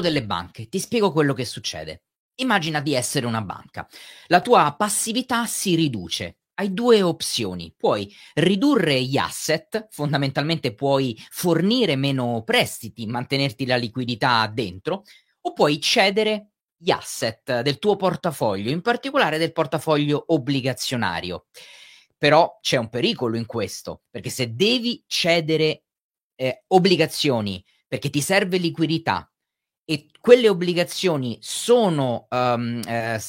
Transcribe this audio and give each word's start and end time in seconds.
crollo 0.00 0.08
delle 0.08 0.24
banche. 0.24 0.68
Ti 0.68 0.78
spiego 0.78 1.12
quello 1.12 1.34
che 1.34 1.44
succede. 1.44 2.04
Immagina 2.36 2.80
di 2.80 2.94
essere 2.94 3.26
una 3.26 3.42
banca. 3.42 3.86
La 4.26 4.40
tua 4.40 4.74
passività 4.76 5.46
si 5.46 5.74
riduce. 5.74 6.38
Hai 6.54 6.72
due 6.72 7.02
opzioni. 7.02 7.72
Puoi 7.76 8.12
ridurre 8.34 9.02
gli 9.02 9.16
asset, 9.16 9.86
fondamentalmente 9.90 10.74
puoi 10.74 11.16
fornire 11.30 11.96
meno 11.96 12.42
prestiti, 12.44 13.06
mantenerti 13.06 13.66
la 13.66 13.76
liquidità 13.76 14.50
dentro, 14.52 15.04
o 15.42 15.52
puoi 15.52 15.80
cedere 15.80 16.48
gli 16.76 16.90
asset 16.90 17.60
del 17.60 17.78
tuo 17.78 17.96
portafoglio, 17.96 18.70
in 18.70 18.80
particolare 18.80 19.38
del 19.38 19.52
portafoglio 19.52 20.24
obbligazionario. 20.28 21.46
Però 22.16 22.58
c'è 22.60 22.76
un 22.76 22.88
pericolo 22.88 23.36
in 23.36 23.46
questo, 23.46 24.02
perché 24.10 24.28
se 24.28 24.54
devi 24.54 25.02
cedere 25.06 25.84
eh, 26.36 26.64
obbligazioni 26.68 27.62
perché 27.90 28.08
ti 28.08 28.20
serve 28.20 28.58
liquidità 28.58 29.29
e 29.90 30.06
quelle 30.20 30.48
obbligazioni 30.48 31.36
sono, 31.40 32.28
um, 32.30 32.80
eh, 32.86 33.20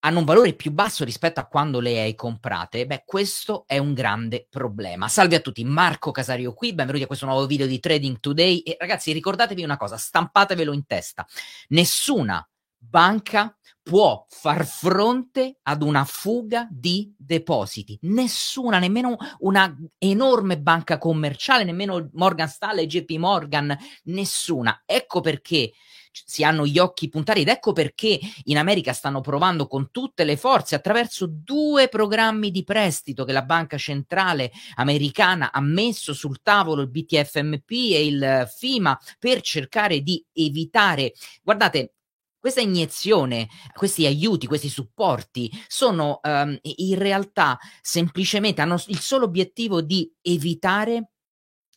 hanno 0.00 0.18
un 0.18 0.24
valore 0.26 0.52
più 0.52 0.70
basso 0.70 1.02
rispetto 1.02 1.40
a 1.40 1.46
quando 1.46 1.80
le 1.80 1.98
hai 1.98 2.14
comprate, 2.14 2.84
beh, 2.84 3.04
questo 3.06 3.64
è 3.66 3.78
un 3.78 3.94
grande 3.94 4.46
problema. 4.50 5.08
Salve 5.08 5.36
a 5.36 5.40
tutti, 5.40 5.64
Marco 5.64 6.10
Casario 6.10 6.52
qui, 6.52 6.74
benvenuti 6.74 7.04
a 7.04 7.06
questo 7.06 7.24
nuovo 7.24 7.46
video 7.46 7.66
di 7.66 7.80
Trading 7.80 8.20
Today 8.20 8.58
e 8.58 8.76
ragazzi 8.78 9.12
ricordatevi 9.12 9.64
una 9.64 9.78
cosa, 9.78 9.96
stampatevelo 9.96 10.74
in 10.74 10.84
testa, 10.84 11.26
nessuna 11.68 12.46
banca 12.80 13.54
può 13.82 14.24
far 14.28 14.66
fronte 14.66 15.58
ad 15.62 15.82
una 15.82 16.04
fuga 16.04 16.68
di 16.70 17.12
depositi. 17.16 17.98
Nessuna, 18.02 18.78
nemmeno 18.78 19.16
una 19.40 19.74
enorme 19.98 20.58
banca 20.58 20.98
commerciale, 20.98 21.64
nemmeno 21.64 22.08
Morgan 22.12 22.48
Stanley, 22.48 22.86
JP 22.86 23.10
Morgan, 23.12 23.76
nessuna. 24.04 24.82
Ecco 24.86 25.20
perché 25.20 25.72
si 26.12 26.42
hanno 26.42 26.66
gli 26.66 26.78
occhi 26.78 27.08
puntati 27.08 27.40
ed 27.40 27.48
ecco 27.48 27.72
perché 27.72 28.18
in 28.44 28.58
America 28.58 28.92
stanno 28.92 29.20
provando 29.20 29.66
con 29.66 29.90
tutte 29.90 30.24
le 30.24 30.36
forze 30.36 30.74
attraverso 30.74 31.26
due 31.28 31.88
programmi 31.88 32.50
di 32.50 32.64
prestito 32.64 33.24
che 33.24 33.32
la 33.32 33.42
banca 33.42 33.78
centrale 33.78 34.50
americana 34.74 35.52
ha 35.52 35.60
messo 35.60 36.12
sul 36.12 36.42
tavolo 36.42 36.82
il 36.82 36.90
BTFMP 36.90 37.70
e 37.70 38.06
il 38.06 38.52
FIMA 38.56 38.98
per 39.18 39.40
cercare 39.40 40.00
di 40.00 40.24
evitare 40.32 41.12
guardate 41.42 41.94
questa 42.40 42.62
iniezione, 42.62 43.48
questi 43.74 44.06
aiuti, 44.06 44.46
questi 44.46 44.70
supporti 44.70 45.50
sono 45.68 46.20
um, 46.22 46.58
in 46.62 46.98
realtà 46.98 47.58
semplicemente 47.82 48.62
hanno 48.62 48.82
il 48.86 48.98
solo 48.98 49.26
obiettivo 49.26 49.82
di 49.82 50.10
evitare 50.22 51.10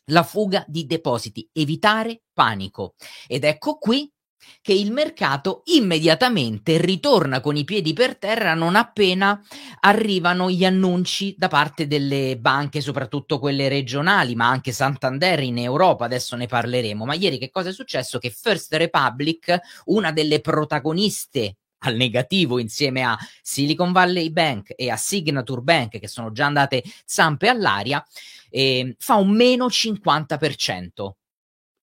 la 0.06 0.22
fuga 0.22 0.64
di 0.66 0.86
depositi, 0.86 1.48
evitare 1.52 2.22
panico. 2.32 2.94
Ed 3.26 3.44
ecco 3.44 3.76
qui 3.76 4.10
che 4.60 4.72
il 4.72 4.92
mercato 4.92 5.62
immediatamente 5.66 6.78
ritorna 6.78 7.40
con 7.40 7.56
i 7.56 7.64
piedi 7.64 7.92
per 7.92 8.16
terra 8.16 8.54
non 8.54 8.76
appena 8.76 9.40
arrivano 9.80 10.50
gli 10.50 10.64
annunci 10.64 11.34
da 11.36 11.48
parte 11.48 11.86
delle 11.86 12.38
banche, 12.38 12.80
soprattutto 12.80 13.38
quelle 13.38 13.68
regionali, 13.68 14.34
ma 14.34 14.48
anche 14.48 14.72
Santander 14.72 15.40
in 15.40 15.58
Europa, 15.58 16.04
adesso 16.04 16.36
ne 16.36 16.46
parleremo. 16.46 17.04
Ma 17.04 17.14
ieri 17.14 17.38
che 17.38 17.50
cosa 17.50 17.68
è 17.68 17.72
successo? 17.72 18.18
Che 18.18 18.30
First 18.30 18.72
Republic, 18.74 19.58
una 19.86 20.12
delle 20.12 20.40
protagoniste 20.40 21.56
al 21.84 21.96
negativo 21.96 22.58
insieme 22.58 23.02
a 23.02 23.16
Silicon 23.42 23.92
Valley 23.92 24.30
Bank 24.30 24.72
e 24.74 24.90
a 24.90 24.96
Signature 24.96 25.60
Bank 25.60 25.98
che 25.98 26.08
sono 26.08 26.32
già 26.32 26.46
andate 26.46 26.82
zampe 27.04 27.48
all'aria, 27.48 28.02
eh, 28.50 28.96
fa 28.98 29.16
un 29.16 29.30
meno 29.30 29.66
50% 29.66 31.10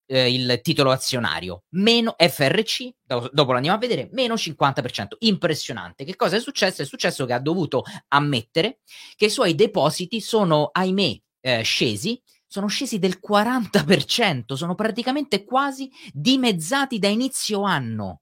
eh, 0.06 0.32
il 0.32 0.60
titolo 0.62 0.90
azionario, 0.90 1.64
meno 1.70 2.14
FRC, 2.18 2.90
do- 3.02 3.30
dopo 3.32 3.52
l'andiamo 3.52 3.76
a 3.76 3.80
vedere, 3.80 4.08
meno 4.12 4.34
50%. 4.34 5.16
Impressionante. 5.20 6.04
Che 6.04 6.16
cosa 6.16 6.36
è 6.36 6.40
successo? 6.40 6.82
È 6.82 6.84
successo 6.84 7.24
che 7.24 7.32
ha 7.32 7.40
dovuto 7.40 7.84
ammettere 8.08 8.80
che 9.16 9.26
i 9.26 9.30
suoi 9.30 9.54
depositi 9.54 10.20
sono, 10.20 10.70
ahimè, 10.72 11.20
eh, 11.40 11.62
scesi 11.62 12.20
sono 12.52 12.66
scesi 12.66 12.98
del 12.98 13.18
40%, 13.18 14.52
sono 14.52 14.74
praticamente 14.74 15.42
quasi 15.42 15.90
dimezzati 16.12 16.98
da 16.98 17.08
inizio 17.08 17.62
anno 17.62 18.20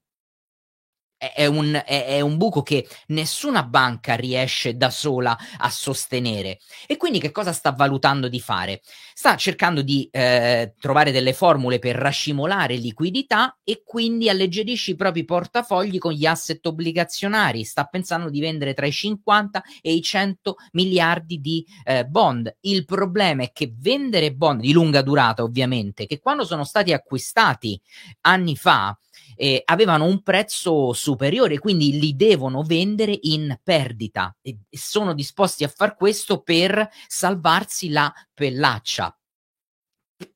è 1.21 1.45
un, 1.45 1.79
è, 1.85 2.05
è 2.05 2.21
un, 2.21 2.37
buco 2.37 2.63
che 2.63 2.87
nessuna 3.07 3.61
banca 3.61 4.15
riesce 4.15 4.75
da 4.75 4.89
sola 4.89 5.37
a 5.57 5.69
sostenere. 5.69 6.57
E 6.87 6.97
quindi 6.97 7.19
che 7.19 7.29
cosa 7.29 7.53
sta 7.53 7.71
valutando 7.71 8.27
di 8.27 8.39
fare? 8.39 8.81
Sta 9.13 9.35
cercando 9.35 9.83
di 9.83 10.09
eh, 10.11 10.73
trovare 10.79 11.11
delle 11.11 11.33
formule 11.33 11.77
per 11.77 11.95
rascimolare 11.95 12.75
liquidità 12.75 13.59
e 13.63 13.83
quindi 13.85 14.29
alleggerisce 14.29 14.91
i 14.91 14.95
propri 14.95 15.23
portafogli 15.23 15.99
con 15.99 16.13
gli 16.13 16.25
asset 16.25 16.65
obbligazionari. 16.65 17.63
Sta 17.65 17.85
pensando 17.85 18.31
di 18.31 18.39
vendere 18.39 18.73
tra 18.73 18.87
i 18.87 18.91
50 18.91 19.61
e 19.81 19.93
i 19.93 20.01
100 20.01 20.55
miliardi 20.71 21.39
di 21.39 21.63
eh, 21.83 22.03
bond. 22.03 22.57
Il 22.61 22.83
problema 22.85 23.43
è 23.43 23.51
che 23.51 23.71
vendere 23.77 24.33
bond 24.33 24.61
di 24.61 24.71
lunga 24.71 25.03
durata, 25.03 25.43
ovviamente, 25.43 26.07
che 26.07 26.19
quando 26.19 26.45
sono 26.45 26.63
stati 26.63 26.93
acquistati 26.93 27.79
anni 28.21 28.55
fa, 28.55 28.97
eh, 29.35 29.61
avevano 29.65 30.05
un 30.05 30.21
prezzo 30.21 30.93
superiore, 30.93 31.59
quindi 31.59 31.99
li 31.99 32.15
devono 32.15 32.63
vendere 32.63 33.17
in 33.21 33.59
perdita 33.63 34.35
e 34.41 34.57
sono 34.69 35.13
disposti 35.13 35.63
a 35.63 35.67
far 35.67 35.95
questo 35.95 36.41
per 36.41 36.89
salvarsi 37.07 37.89
la 37.89 38.13
pellaccia. 38.33 39.15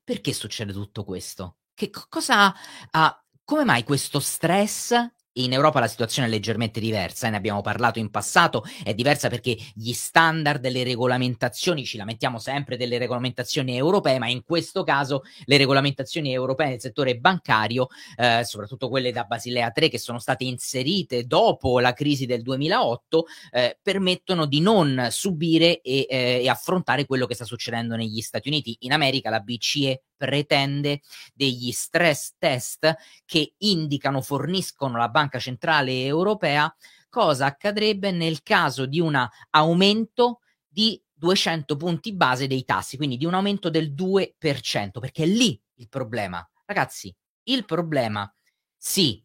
Perché 0.02 0.32
succede 0.32 0.72
tutto 0.72 1.04
questo? 1.04 1.58
Che 1.74 1.90
cosa 2.08 2.54
ha, 2.90 3.24
come 3.44 3.64
mai 3.64 3.84
questo 3.84 4.18
stress 4.18 4.94
in 5.36 5.52
Europa 5.52 5.80
la 5.80 5.88
situazione 5.88 6.28
è 6.28 6.30
leggermente 6.30 6.80
diversa, 6.80 7.26
eh, 7.26 7.30
ne 7.30 7.36
abbiamo 7.36 7.60
parlato 7.60 7.98
in 7.98 8.10
passato, 8.10 8.64
è 8.82 8.94
diversa 8.94 9.28
perché 9.28 9.56
gli 9.74 9.92
standard 9.92 10.60
delle 10.60 10.84
regolamentazioni, 10.84 11.84
ci 11.84 11.96
lamentiamo 11.96 12.38
sempre 12.38 12.76
delle 12.76 12.98
regolamentazioni 12.98 13.76
europee, 13.76 14.18
ma 14.18 14.28
in 14.28 14.42
questo 14.44 14.84
caso 14.84 15.22
le 15.44 15.56
regolamentazioni 15.56 16.32
europee 16.32 16.68
nel 16.68 16.80
settore 16.80 17.18
bancario, 17.18 17.88
eh, 18.16 18.42
soprattutto 18.44 18.88
quelle 18.88 19.12
da 19.12 19.24
Basilea 19.24 19.70
3 19.70 19.88
che 19.88 19.98
sono 19.98 20.18
state 20.18 20.44
inserite 20.44 21.24
dopo 21.24 21.80
la 21.80 21.92
crisi 21.92 22.26
del 22.26 22.42
2008, 22.42 23.26
eh, 23.52 23.78
permettono 23.82 24.46
di 24.46 24.60
non 24.60 25.08
subire 25.10 25.80
e, 25.80 26.06
eh, 26.08 26.40
e 26.42 26.48
affrontare 26.48 27.04
quello 27.04 27.26
che 27.26 27.34
sta 27.34 27.44
succedendo 27.44 27.96
negli 27.96 28.20
Stati 28.20 28.48
Uniti. 28.48 28.76
In 28.80 28.92
America 28.92 29.30
la 29.30 29.40
BCE 29.40 30.02
pretende 30.16 31.00
degli 31.34 31.70
stress 31.72 32.34
test 32.38 32.94
che 33.24 33.54
indicano, 33.58 34.20
forniscono 34.22 34.96
la 34.96 35.08
Banca 35.08 35.38
Centrale 35.38 36.04
Europea 36.04 36.74
cosa 37.16 37.46
accadrebbe 37.46 38.10
nel 38.10 38.42
caso 38.42 38.84
di 38.84 39.00
un 39.00 39.18
aumento 39.50 40.40
di 40.68 41.02
200 41.14 41.74
punti 41.76 42.12
base 42.12 42.46
dei 42.46 42.62
tassi, 42.62 42.98
quindi 42.98 43.16
di 43.16 43.24
un 43.24 43.32
aumento 43.32 43.70
del 43.70 43.94
2%, 43.94 45.00
perché 45.00 45.22
è 45.22 45.26
lì 45.26 45.58
il 45.76 45.88
problema. 45.88 46.46
Ragazzi, 46.66 47.14
il 47.44 47.64
problema, 47.64 48.30
sì, 48.76 49.24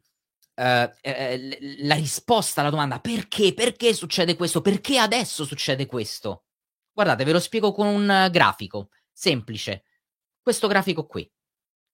Uh, 0.53 0.91
eh, 1.01 1.57
la 1.79 1.95
risposta 1.95 2.59
alla 2.59 2.69
domanda 2.69 2.99
perché, 2.99 3.53
perché 3.53 3.93
succede 3.93 4.35
questo, 4.35 4.61
perché 4.61 4.97
adesso 4.99 5.45
succede 5.45 5.87
questo. 5.87 6.43
Guardate, 6.91 7.23
ve 7.23 7.31
lo 7.31 7.39
spiego 7.39 7.71
con 7.71 7.87
un 7.87 8.27
grafico 8.29 8.89
semplice 9.11 9.85
questo 10.41 10.67
grafico 10.67 11.05
qui. 11.05 11.31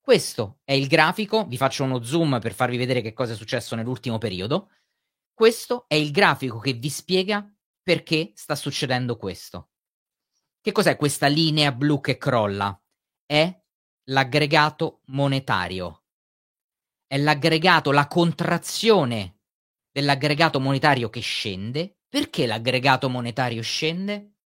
Questo 0.00 0.60
è 0.64 0.72
il 0.72 0.86
grafico, 0.86 1.44
vi 1.44 1.58
faccio 1.58 1.84
uno 1.84 2.02
zoom 2.02 2.40
per 2.40 2.54
farvi 2.54 2.78
vedere 2.78 3.02
che 3.02 3.12
cosa 3.12 3.34
è 3.34 3.36
successo 3.36 3.76
nell'ultimo 3.76 4.16
periodo. 4.16 4.70
Questo 5.34 5.84
è 5.86 5.94
il 5.94 6.10
grafico 6.10 6.58
che 6.58 6.72
vi 6.72 6.88
spiega 6.88 7.46
perché 7.82 8.32
sta 8.34 8.54
succedendo 8.54 9.16
questo. 9.16 9.70
Che 10.60 10.72
cos'è 10.72 10.96
questa 10.96 11.26
linea 11.26 11.72
blu 11.72 12.00
che 12.00 12.16
crolla? 12.16 12.80
È 13.24 13.54
l'aggregato 14.04 15.02
monetario. 15.06 16.04
È 17.06 17.18
l'aggregato, 17.18 17.92
la 17.92 18.06
contrazione 18.06 19.40
dell'aggregato 19.90 20.58
monetario 20.58 21.10
che 21.10 21.20
scende. 21.20 21.98
Perché 22.08 22.46
l'aggregato 22.46 23.10
monetario 23.10 23.60
scende? 23.60 24.36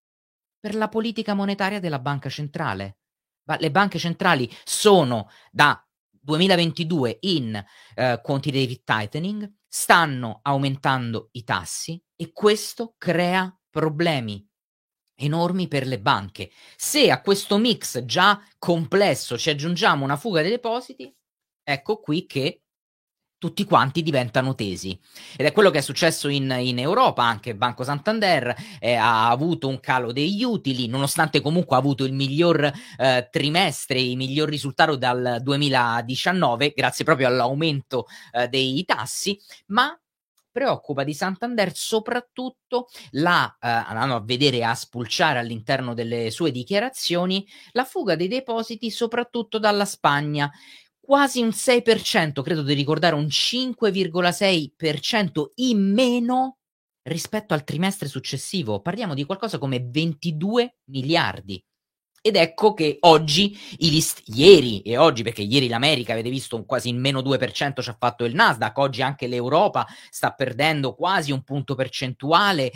Per 0.59 0.75
la 0.75 0.89
politica 0.89 1.35
monetaria 1.35 1.79
della 1.79 2.01
banca 2.01 2.29
centrale 2.29 3.02
le 3.59 3.71
banche 3.71 3.99
centrali 3.99 4.51
sono 4.65 5.31
da 5.51 5.85
2022 6.09 7.19
in 7.23 7.65
uh, 7.97 8.21
quantitative 8.23 8.83
tightening, 8.85 9.53
stanno 9.67 10.41
aumentando 10.43 11.29
i 11.33 11.43
tassi 11.45 12.01
e 12.15 12.33
questo 12.33 12.95
crea 12.99 13.55
problemi 13.71 14.47
enormi 15.17 15.69
per 15.69 15.87
le 15.87 16.01
banche. 16.01 16.51
Se 16.77 17.11
a 17.11 17.21
questo 17.21 17.59
mix 17.59 18.05
già 18.05 18.41
complesso 18.59 19.39
ci 19.39 19.51
aggiungiamo 19.51 20.05
una 20.05 20.17
fuga 20.17 20.43
dei 20.43 20.51
depositi, 20.51 21.15
ecco 21.63 22.01
qui 22.01 22.27
che 22.27 22.62
tutti 23.43 23.65
quanti 23.65 24.05
diventano 24.05 24.55
tesi. 24.55 24.97
Ed 25.37 25.45
è 25.47 25.51
quello 25.51 25.71
che 25.71 25.79
è 25.79 25.81
successo 25.81 26.29
in, 26.29 26.55
in 26.61 26.79
Europa, 26.79 27.25
anche 27.25 27.57
Banco 27.57 27.83
Santander 27.83 28.55
eh, 28.79 28.95
ha 28.95 29.29
avuto 29.31 29.67
un 29.67 29.81
calo 29.81 30.13
degli 30.13 30.45
utili, 30.45 30.87
nonostante 30.87 31.41
comunque 31.41 31.75
ha 31.75 31.81
avuto 31.81 32.05
il 32.05 32.13
miglior 32.13 32.71
eh, 32.97 33.29
trimestre, 33.33 34.01
il 34.01 34.17
miglior 34.17 34.49
risultato 34.49 34.95
dal 34.95 35.41
2019, 35.43 36.73
grazie 36.73 37.05
proprio 37.05 37.27
all'aumento 37.27 38.07
eh, 38.31 38.47
dei 38.47 38.85
tassi, 38.85 39.37
ma 39.67 39.93
preoccupa 40.53 41.03
di 41.03 41.13
Santander 41.13 41.75
soprattutto 41.75 42.87
la, 43.13 43.53
eh, 43.61 43.69
andando 43.69 44.15
a 44.15 44.23
vedere 44.25 44.63
a 44.63 44.77
spulciare 44.77 45.41
all'interno 45.41 45.95
delle 45.95 46.31
sue 46.31 46.53
dichiarazioni, 46.53 47.45
la 47.73 47.85
fuga 47.85 48.15
dei 48.15 48.29
depositi 48.29 48.89
soprattutto 48.89 49.59
dalla 49.59 49.85
Spagna 49.85 50.49
quasi 51.05 51.43
un 51.43 51.49
6%, 51.49 52.43
credo 52.43 52.63
di 52.63 52.75
ricordare 52.75 53.17
un 53.17 53.27
5,6% 53.27 55.45
in 55.57 55.93
meno 55.93 56.59
rispetto 57.03 57.55
al 57.55 57.65
trimestre 57.65 58.09
successivo. 58.09 58.81
Parliamo 58.81 59.15
di 59.15 59.25
qualcosa 59.25 59.59
come 59.59 59.85
22 59.85 60.77
miliardi. 60.91 61.61
Ed 62.25 62.37
ecco 62.37 62.73
che 62.73 62.99
oggi, 63.01 63.59
i 63.79 63.91
list- 63.91 64.23
ieri 64.27 64.81
e 64.83 64.97
oggi, 64.97 65.25
perché 65.25 65.43
ieri 65.43 65.67
l'America, 65.67 66.13
avete 66.13 66.31
visto, 66.31 66.55
un 66.55 66.65
quasi 66.65 66.89
in 66.89 67.01
meno 67.01 67.21
2% 67.21 67.83
ci 67.83 67.91
ha 67.91 67.97
fatto 67.99 68.25
il 68.25 68.37
Nasdaq, 68.37 68.79
oggi 68.79 69.03
anche 69.03 69.27
l'Europa 69.27 69.85
sta 70.09 70.31
perdendo 70.31 70.95
quasi 70.95 71.33
un 71.33 71.43
punto 71.43 71.75
percentuale 71.75 72.71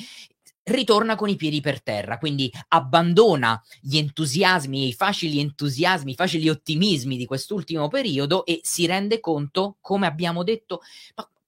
ritorna 0.67 1.15
con 1.15 1.29
i 1.29 1.37
piedi 1.37 1.61
per 1.61 1.83
terra, 1.83 2.19
quindi 2.19 2.53
abbandona 2.69 3.61
gli 3.81 3.99
entusiasmi, 3.99 4.89
i 4.89 4.93
facili 4.93 5.39
entusiasmi, 5.39 6.13
i 6.13 6.15
facili 6.15 6.49
ottimismi 6.49 7.17
di 7.17 7.25
quest'ultimo 7.25 7.89
periodo 7.89 8.45
e 8.45 8.61
si 8.63 8.87
rende 8.87 9.21
conto, 9.21 9.77
come 9.81 10.07
abbiamo 10.07 10.43
detto, 10.43 10.81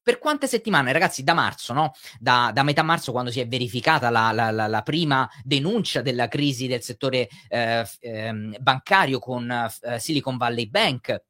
per 0.00 0.18
quante 0.18 0.46
settimane, 0.46 0.92
ragazzi, 0.92 1.22
da 1.22 1.34
marzo, 1.34 1.72
no? 1.72 1.92
Da, 2.18 2.50
da 2.54 2.62
metà 2.62 2.82
marzo, 2.82 3.12
quando 3.12 3.30
si 3.30 3.40
è 3.40 3.48
verificata 3.48 4.08
la, 4.08 4.30
la, 4.32 4.50
la, 4.50 4.66
la, 4.66 4.82
prima 4.82 5.28
denuncia 5.42 6.00
della 6.00 6.28
crisi 6.28 6.66
del 6.66 6.82
settore 6.82 7.28
eh, 7.48 7.86
eh, 8.00 8.32
bancario 8.58 9.18
con 9.18 9.50
eh, 9.50 9.98
Silicon 9.98 10.36
Valley 10.36 10.70
Bank, 10.70 11.24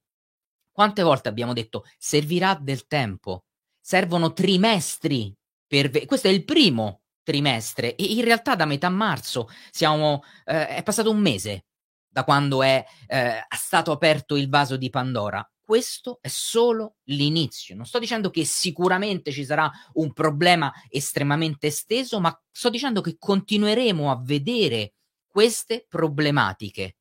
quante 0.70 1.02
volte 1.02 1.28
abbiamo 1.28 1.54
detto 1.54 1.84
servirà 1.96 2.56
del 2.60 2.86
tempo, 2.86 3.46
servono 3.80 4.32
trimestri 4.32 5.34
per... 5.66 5.90
Ve- 5.90 6.06
questo 6.06 6.28
è 6.28 6.30
il 6.30 6.44
primo 6.44 7.00
trimestre 7.28 7.94
e 7.94 8.04
in 8.04 8.24
realtà 8.24 8.54
da 8.54 8.64
metà 8.64 8.88
marzo 8.88 9.50
siamo, 9.70 10.22
eh, 10.46 10.68
è 10.68 10.82
passato 10.82 11.10
un 11.10 11.18
mese 11.18 11.66
da 12.08 12.24
quando 12.24 12.62
è 12.62 12.82
eh, 13.06 13.46
stato 13.54 13.92
aperto 13.92 14.34
il 14.34 14.48
vaso 14.48 14.78
di 14.78 14.88
Pandora. 14.88 15.46
Questo 15.60 16.20
è 16.22 16.28
solo 16.28 16.94
l'inizio. 17.04 17.76
Non 17.76 17.84
sto 17.84 17.98
dicendo 17.98 18.30
che 18.30 18.46
sicuramente 18.46 19.30
ci 19.30 19.44
sarà 19.44 19.70
un 19.94 20.14
problema 20.14 20.72
estremamente 20.88 21.66
esteso, 21.66 22.18
ma 22.18 22.34
sto 22.50 22.70
dicendo 22.70 23.02
che 23.02 23.16
continueremo 23.18 24.10
a 24.10 24.18
vedere 24.24 24.94
queste 25.26 25.84
problematiche. 25.86 26.96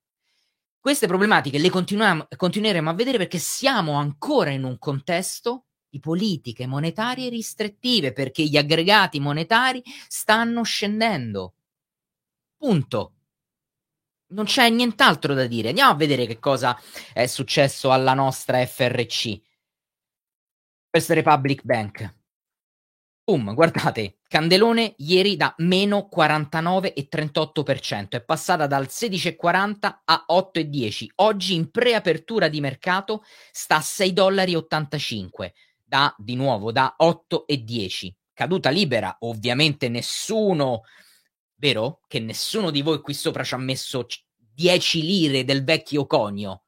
Queste 0.77 1.07
problematiche 1.07 1.57
le 1.57 1.69
continueremo 1.69 2.89
a 2.89 2.93
vedere 2.93 3.17
perché 3.17 3.37
siamo 3.37 3.93
ancora 3.93 4.49
in 4.49 4.65
un 4.65 4.77
contesto 4.77 5.66
di 5.97 5.99
politiche 5.99 6.67
monetarie 6.67 7.29
restrittive 7.29 8.13
perché 8.13 8.43
gli 8.43 8.57
aggregati 8.57 9.19
monetari 9.19 9.81
stanno 10.07 10.61
scendendo. 10.63 11.55
Punto. 12.55 13.13
Non 14.29 14.45
c'è 14.45 14.69
nient'altro 14.69 15.33
da 15.33 15.47
dire. 15.47 15.69
Andiamo 15.69 15.91
a 15.91 15.95
vedere 15.95 16.25
che 16.25 16.37
cosa 16.39 16.79
è 17.13 17.25
successo 17.27 17.91
alla 17.91 18.13
nostra 18.13 18.63
FRC. 18.65 19.41
First 20.89 21.09
Republic 21.11 21.63
Bank. 21.63 22.15
Boom, 23.23 23.53
guardate, 23.53 24.19
Candelone 24.25 24.93
ieri 24.99 25.35
da 25.35 25.53
meno 25.57 26.07
49,38%, 26.13 28.09
è 28.11 28.23
passata 28.23 28.67
dal 28.67 28.85
16,40 28.85 29.99
a 30.05 30.25
8,10. 30.29 31.07
Oggi 31.15 31.53
in 31.53 31.69
preapertura 31.69 32.47
di 32.47 32.61
mercato 32.61 33.25
sta 33.51 33.75
a 33.75 33.79
6,85 33.79 34.13
dollari 34.13 34.53
da 35.87 36.13
di 36.17 36.35
nuovo 36.35 36.71
da 36.71 36.95
8 36.97 37.47
e 37.47 37.63
10. 37.63 38.15
Caduta 38.33 38.69
libera, 38.69 39.15
ovviamente 39.21 39.87
nessuno, 39.89 40.81
vero? 41.55 42.01
Che 42.07 42.19
nessuno 42.19 42.69
di 42.69 42.81
voi 42.81 43.01
qui 43.01 43.13
sopra 43.13 43.43
ci 43.43 43.53
ha 43.53 43.57
messo 43.57 44.05
10 44.37 45.01
lire 45.01 45.43
del 45.43 45.63
vecchio 45.63 46.05
conio 46.05 46.66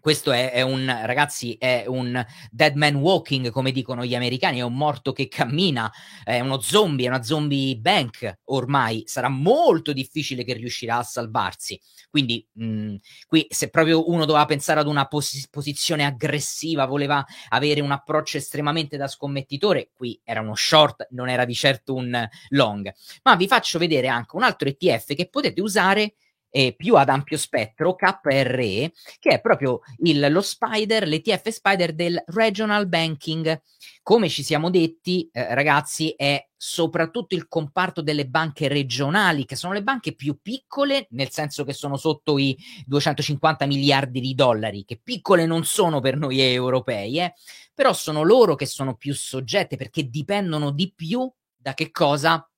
questo 0.00 0.32
è, 0.32 0.50
è, 0.50 0.62
un, 0.62 0.86
ragazzi, 1.04 1.54
è 1.58 1.84
un 1.86 2.24
dead 2.50 2.74
man 2.74 2.96
walking, 2.96 3.50
come 3.50 3.70
dicono 3.70 4.04
gli 4.04 4.14
americani, 4.14 4.58
è 4.58 4.62
un 4.62 4.74
morto 4.74 5.12
che 5.12 5.28
cammina, 5.28 5.90
è 6.24 6.40
uno 6.40 6.60
zombie, 6.60 7.06
è 7.06 7.08
una 7.08 7.22
zombie 7.22 7.76
bank 7.76 8.40
ormai, 8.44 9.02
sarà 9.06 9.28
molto 9.28 9.92
difficile 9.92 10.44
che 10.44 10.54
riuscirà 10.54 10.98
a 10.98 11.02
salvarsi. 11.02 11.80
Quindi, 12.08 12.46
mh, 12.52 12.96
qui 13.26 13.46
se 13.48 13.70
proprio 13.70 14.10
uno 14.10 14.24
doveva 14.24 14.46
pensare 14.46 14.80
ad 14.80 14.86
una 14.86 15.06
pos- 15.06 15.48
posizione 15.50 16.04
aggressiva, 16.04 16.86
voleva 16.86 17.24
avere 17.48 17.80
un 17.80 17.92
approccio 17.92 18.36
estremamente 18.36 18.96
da 18.96 19.06
scommettitore, 19.06 19.90
qui 19.94 20.20
era 20.24 20.40
uno 20.40 20.54
short, 20.54 21.08
non 21.10 21.28
era 21.28 21.44
di 21.44 21.54
certo 21.54 21.94
un 21.94 22.28
long. 22.48 22.92
Ma 23.22 23.36
vi 23.36 23.46
faccio 23.46 23.78
vedere 23.78 24.08
anche 24.08 24.36
un 24.36 24.42
altro 24.42 24.68
ETF 24.68 25.14
che 25.14 25.28
potete 25.28 25.60
usare 25.60 26.14
eh, 26.50 26.74
più 26.76 26.96
ad 26.96 27.08
ampio 27.08 27.38
spettro, 27.38 27.94
KRE, 27.94 28.92
che 29.18 29.30
è 29.30 29.40
proprio 29.40 29.80
il, 29.98 30.26
lo 30.30 30.40
spider, 30.40 31.06
l'ETF 31.06 31.48
spider 31.48 31.94
del 31.94 32.22
regional 32.26 32.88
banking. 32.88 33.62
Come 34.02 34.28
ci 34.28 34.42
siamo 34.42 34.70
detti, 34.70 35.28
eh, 35.32 35.54
ragazzi, 35.54 36.10
è 36.16 36.44
soprattutto 36.56 37.34
il 37.34 37.48
comparto 37.48 38.02
delle 38.02 38.26
banche 38.26 38.68
regionali, 38.68 39.46
che 39.46 39.56
sono 39.56 39.72
le 39.72 39.82
banche 39.82 40.14
più 40.14 40.38
piccole, 40.42 41.06
nel 41.10 41.30
senso 41.30 41.64
che 41.64 41.72
sono 41.72 41.96
sotto 41.96 42.36
i 42.36 42.56
250 42.84 43.66
miliardi 43.66 44.20
di 44.20 44.34
dollari, 44.34 44.84
che 44.84 45.00
piccole 45.02 45.46
non 45.46 45.64
sono 45.64 46.00
per 46.00 46.16
noi 46.16 46.40
europei, 46.40 47.20
eh, 47.20 47.34
però 47.72 47.92
sono 47.92 48.22
loro 48.22 48.56
che 48.56 48.66
sono 48.66 48.96
più 48.96 49.14
soggette 49.14 49.76
perché 49.76 50.08
dipendono 50.08 50.70
di 50.70 50.92
più 50.94 51.30
da 51.56 51.74
che 51.74 51.90
cosa 51.90 52.49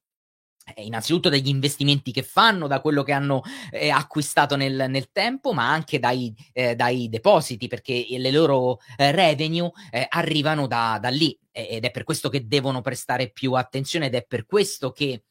innanzitutto 0.76 1.28
dagli 1.28 1.48
investimenti 1.48 2.12
che 2.12 2.22
fanno, 2.22 2.66
da 2.66 2.80
quello 2.80 3.02
che 3.02 3.12
hanno 3.12 3.42
eh, 3.70 3.90
acquistato 3.90 4.56
nel, 4.56 4.86
nel, 4.88 5.10
tempo, 5.10 5.52
ma 5.52 5.70
anche 5.70 5.98
dai, 5.98 6.34
eh, 6.52 6.74
dai 6.74 7.08
depositi, 7.08 7.68
perché 7.68 8.06
le 8.08 8.30
loro 8.30 8.78
eh, 8.96 9.10
revenue 9.10 9.70
eh, 9.90 10.06
arrivano 10.08 10.66
da, 10.66 10.98
da, 11.00 11.08
lì. 11.08 11.38
Ed 11.50 11.84
è 11.84 11.90
per 11.90 12.04
questo 12.04 12.30
che 12.30 12.46
devono 12.46 12.80
prestare 12.80 13.30
più 13.30 13.52
attenzione 13.52 14.06
ed 14.06 14.14
è 14.14 14.24
per 14.24 14.46
questo 14.46 14.90
che, 14.90 15.24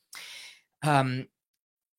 um, 0.85 1.27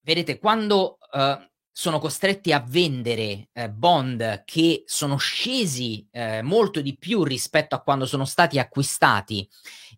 vedete, 0.01 0.39
quando 0.39 0.97
uh, 1.11 1.45
sono 1.75 1.97
costretti 1.97 2.53
a 2.53 2.63
vendere 2.65 3.49
eh, 3.51 3.69
bond 3.69 4.43
che 4.45 4.83
sono 4.85 5.17
scesi 5.17 6.07
eh, 6.11 6.43
molto 6.43 6.81
di 6.81 6.95
più 6.95 7.23
rispetto 7.23 7.73
a 7.73 7.81
quando 7.81 8.05
sono 8.05 8.25
stati 8.25 8.59
acquistati 8.59 9.49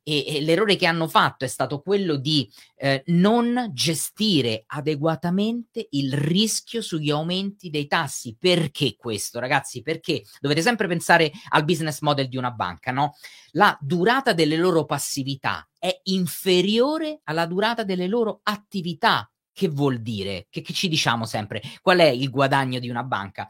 e, 0.07 0.35
e 0.35 0.41
l'errore 0.41 0.75
che 0.75 0.85
hanno 0.85 1.07
fatto 1.07 1.45
è 1.45 1.47
stato 1.47 1.81
quello 1.81 2.15
di 2.15 2.49
eh, 2.77 3.01
non 3.07 3.71
gestire 3.73 4.63
adeguatamente 4.67 5.87
il 5.91 6.13
rischio 6.13 6.83
sugli 6.83 7.09
aumenti 7.09 7.71
dei 7.71 7.87
tassi. 7.87 8.37
Perché 8.39 8.95
questo, 8.95 9.39
ragazzi? 9.39 9.81
Perché 9.81 10.23
dovete 10.39 10.61
sempre 10.61 10.87
pensare 10.87 11.31
al 11.49 11.65
business 11.65 12.01
model 12.01 12.27
di 12.27 12.37
una 12.37 12.51
banca, 12.51 12.91
no? 12.91 13.15
La 13.53 13.75
durata 13.81 14.33
delle 14.33 14.57
loro 14.57 14.85
passività 14.85 15.67
è 15.79 16.01
inferiore 16.03 17.21
alla 17.23 17.47
durata 17.47 17.83
delle 17.83 18.07
loro 18.07 18.41
attività 18.43 19.27
che 19.51 19.69
vuol 19.69 20.01
dire? 20.01 20.47
Che, 20.49 20.61
che 20.61 20.73
ci 20.73 20.87
diciamo 20.89 21.25
sempre? 21.25 21.61
Qual 21.81 21.97
è 21.97 22.07
il 22.07 22.29
guadagno 22.29 22.77
di 22.77 22.89
una 22.89 23.03
banca? 23.03 23.49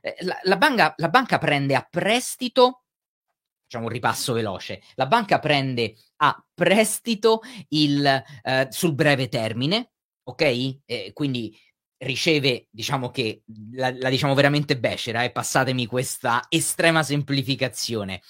Eh, 0.00 0.16
la, 0.20 0.36
la, 0.44 0.56
banca, 0.56 0.94
la 0.96 1.10
banca 1.10 1.38
prende 1.38 1.74
a 1.74 1.86
prestito 1.88 2.81
facciamo 3.72 3.84
un 3.86 3.92
ripasso 3.92 4.34
veloce. 4.34 4.82
La 4.96 5.06
banca 5.06 5.38
prende 5.38 5.94
a 6.16 6.44
prestito 6.52 7.40
il, 7.68 8.04
eh, 8.42 8.68
sul 8.70 8.94
breve 8.94 9.28
termine, 9.28 9.92
ok? 10.24 10.42
Eh, 10.84 11.10
quindi 11.14 11.56
riceve, 11.96 12.66
diciamo 12.70 13.10
che 13.10 13.44
la, 13.72 13.90
la 13.96 14.10
diciamo 14.10 14.34
veramente 14.34 14.78
becera, 14.78 15.22
eh, 15.22 15.32
passatemi 15.32 15.86
questa 15.86 16.44
estrema 16.50 17.02
semplificazione. 17.02 18.20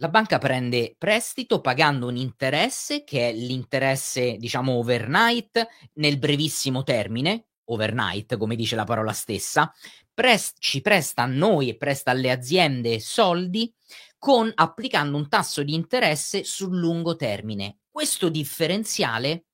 La 0.00 0.08
banca 0.08 0.38
prende 0.38 0.94
prestito 0.96 1.60
pagando 1.60 2.06
un 2.06 2.16
interesse 2.16 3.04
che 3.04 3.28
è 3.28 3.32
l'interesse, 3.32 4.36
diciamo, 4.36 4.72
overnight 4.72 5.66
nel 5.94 6.18
brevissimo 6.18 6.82
termine, 6.82 7.48
overnight, 7.64 8.38
come 8.38 8.54
dice 8.54 8.76
la 8.76 8.84
parola 8.84 9.12
stessa, 9.12 9.70
pres- 10.18 10.54
ci 10.58 10.80
presta 10.80 11.22
a 11.22 11.26
noi 11.26 11.68
e 11.68 11.76
presta 11.76 12.10
alle 12.10 12.32
aziende 12.32 12.98
soldi 12.98 13.72
con 14.18 14.50
applicando 14.52 15.16
un 15.16 15.28
tasso 15.28 15.62
di 15.62 15.74
interesse 15.74 16.42
sul 16.42 16.76
lungo 16.76 17.14
termine. 17.14 17.82
Questo 17.88 18.28
differenziale 18.28 19.44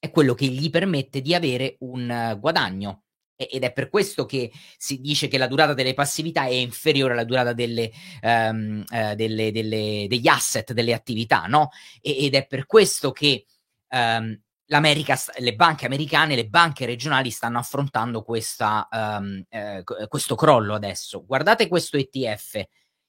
è 0.00 0.10
quello 0.10 0.34
che 0.34 0.46
gli 0.46 0.68
permette 0.68 1.20
di 1.20 1.32
avere 1.32 1.76
un 1.80 2.10
uh, 2.10 2.40
guadagno 2.40 3.04
ed 3.36 3.62
è 3.62 3.72
per 3.72 3.88
questo 3.88 4.26
che 4.26 4.50
si 4.76 5.00
dice 5.00 5.28
che 5.28 5.38
la 5.38 5.46
durata 5.46 5.74
delle 5.74 5.94
passività 5.94 6.44
è 6.44 6.54
inferiore 6.54 7.12
alla 7.12 7.24
durata 7.24 7.52
delle, 7.52 7.92
um, 8.22 8.82
uh, 8.88 9.14
delle, 9.14 9.52
delle, 9.52 10.06
degli 10.08 10.26
asset, 10.26 10.72
delle 10.72 10.92
attività, 10.92 11.46
no? 11.46 11.68
Ed 12.00 12.34
è 12.34 12.46
per 12.48 12.66
questo 12.66 13.12
che 13.12 13.46
um, 13.90 14.36
le 14.66 15.54
banche 15.54 15.86
americane, 15.86 16.34
le 16.34 16.48
banche 16.48 16.86
regionali 16.86 17.30
stanno 17.30 17.58
affrontando 17.58 18.22
questa, 18.22 18.88
um, 18.90 19.42
eh, 19.48 19.82
questo 20.08 20.34
crollo 20.34 20.74
adesso. 20.74 21.24
Guardate 21.24 21.68
questo 21.68 21.96
ETF, 21.96 22.62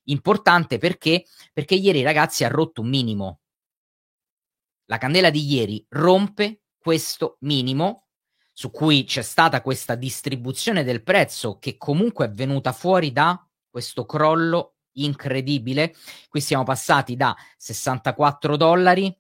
importante 0.06 0.78
perché? 0.78 1.26
Perché 1.54 1.76
ieri 1.76 2.04
ragazzi 2.04 2.44
ha 2.44 2.50
rotto 2.50 2.82
un 2.82 2.90
minimo. 2.90 3.40
La 4.86 4.98
candela 4.98 5.30
di 5.30 5.46
ieri 5.46 5.86
rompe 5.90 6.62
questo 6.78 7.38
minimo 7.42 8.08
su 8.52 8.72
cui 8.72 9.04
c'è 9.04 9.22
stata 9.22 9.62
questa 9.62 9.96
distribuzione 9.96 10.84
del 10.84 11.04
prezzo 11.04 11.58
che 11.58 11.78
comunque 11.78 12.28
è 12.28 12.30
venuta 12.30 12.72
fuori 12.72 13.12
da 13.12 13.46
questo 13.70 14.06
crollo 14.06 14.76
incredibile. 14.94 15.94
Qui 16.30 16.40
siamo 16.40 16.64
passati 16.64 17.16
da 17.16 17.36
64 17.58 18.56
dollari 18.56 19.14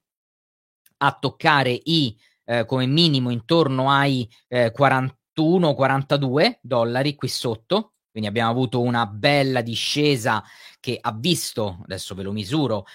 a 1.05 1.17
toccare 1.19 1.79
i 1.83 2.15
eh, 2.45 2.65
come 2.65 2.85
minimo 2.85 3.29
intorno 3.31 3.89
ai 3.89 4.29
eh, 4.47 4.74
41-42 4.77 6.59
dollari 6.62 7.15
qui 7.15 7.27
sotto. 7.27 7.93
Quindi 8.12 8.29
abbiamo 8.29 8.51
avuto 8.51 8.81
una 8.81 9.05
bella 9.07 9.62
discesa 9.62 10.43
che 10.79 10.97
ha 11.01 11.12
visto, 11.12 11.79
adesso 11.83 12.15
ve 12.15 12.24
lo 12.24 12.31
misuro, 12.31 12.85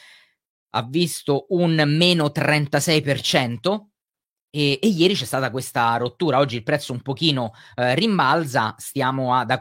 ha 0.71 0.83
visto 0.83 1.47
un 1.50 1.83
meno 1.87 2.26
36%, 2.26 3.88
e, 4.52 4.79
e, 4.83 4.87
ieri 4.88 5.14
c'è 5.14 5.25
stata 5.25 5.50
questa 5.50 5.97
rottura. 5.97 6.38
Oggi 6.38 6.57
il 6.57 6.62
prezzo 6.62 6.93
un 6.93 7.02
pochino 7.02 7.52
eh, 7.75 7.95
rimbalza, 7.95 8.75
stiamo 8.79 9.35
a, 9.35 9.45
da 9.45 9.59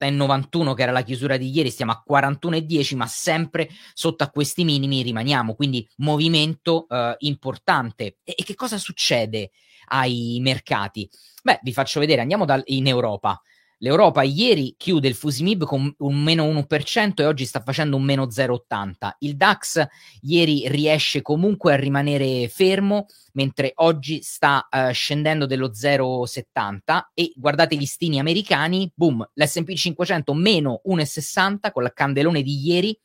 40,91 0.00 0.74
che 0.74 0.82
era 0.82 0.92
la 0.92 1.02
chiusura 1.02 1.36
di 1.36 1.50
ieri, 1.50 1.70
stiamo 1.70 1.92
a 1.92 2.02
41,10, 2.08 2.96
ma 2.96 3.06
sempre 3.06 3.68
sotto 3.92 4.24
a 4.24 4.30
questi 4.30 4.64
minimi 4.64 5.02
rimaniamo. 5.02 5.54
Quindi 5.54 5.88
movimento 5.96 6.86
eh, 6.88 7.16
importante. 7.20 8.18
E, 8.24 8.34
e, 8.36 8.44
che 8.44 8.54
cosa 8.54 8.78
succede 8.78 9.50
ai 9.88 10.38
mercati? 10.40 11.08
Beh, 11.42 11.60
vi 11.62 11.72
faccio 11.72 12.00
vedere, 12.00 12.20
andiamo 12.20 12.44
dal, 12.44 12.62
in 12.66 12.86
Europa. 12.86 13.40
L'Europa 13.80 14.24
ieri 14.24 14.74
chiude 14.76 15.06
il 15.06 15.14
Fusimib 15.14 15.62
con 15.64 15.94
un 15.98 16.20
meno 16.20 16.44
1% 16.46 17.12
e 17.14 17.24
oggi 17.26 17.44
sta 17.44 17.62
facendo 17.64 17.94
un 17.94 18.02
meno 18.02 18.24
0,80. 18.24 19.10
Il 19.20 19.36
DAX 19.36 19.86
ieri 20.22 20.66
riesce 20.66 21.22
comunque 21.22 21.74
a 21.74 21.76
rimanere 21.76 22.48
fermo, 22.48 23.06
mentre 23.34 23.70
oggi 23.76 24.20
sta 24.22 24.66
uh, 24.68 24.90
scendendo 24.90 25.46
dello 25.46 25.68
0,70 25.68 27.02
e 27.14 27.32
guardate 27.36 27.76
i 27.76 27.78
listini 27.78 28.18
americani, 28.18 28.90
boom, 28.92 29.24
l'S&P 29.34 29.72
500 29.72 30.34
meno 30.34 30.80
1,60 30.84 31.70
con 31.70 31.84
il 31.84 31.92
candelone 31.94 32.42
di 32.42 32.66
ieri 32.66 32.98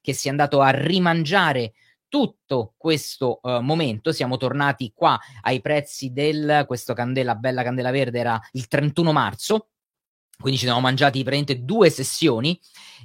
che 0.00 0.12
si 0.12 0.28
è 0.28 0.30
andato 0.30 0.60
a 0.60 0.70
rimangiare 0.70 1.72
tutto 2.06 2.74
questo 2.76 3.40
uh, 3.42 3.58
momento. 3.58 4.12
Siamo 4.12 4.36
tornati 4.36 4.92
qua 4.94 5.18
ai 5.42 5.60
prezzi 5.60 6.12
del 6.12 6.62
questo 6.68 6.94
candela 6.94 7.34
bella 7.34 7.64
candela 7.64 7.90
verde 7.90 8.20
era 8.20 8.40
il 8.52 8.68
31 8.68 9.12
marzo 9.12 9.70
quindi 10.40 10.58
ci 10.58 10.64
siamo 10.64 10.80
mangiati 10.80 11.22
praticamente 11.22 11.64
due 11.64 11.90
sessioni 11.90 12.58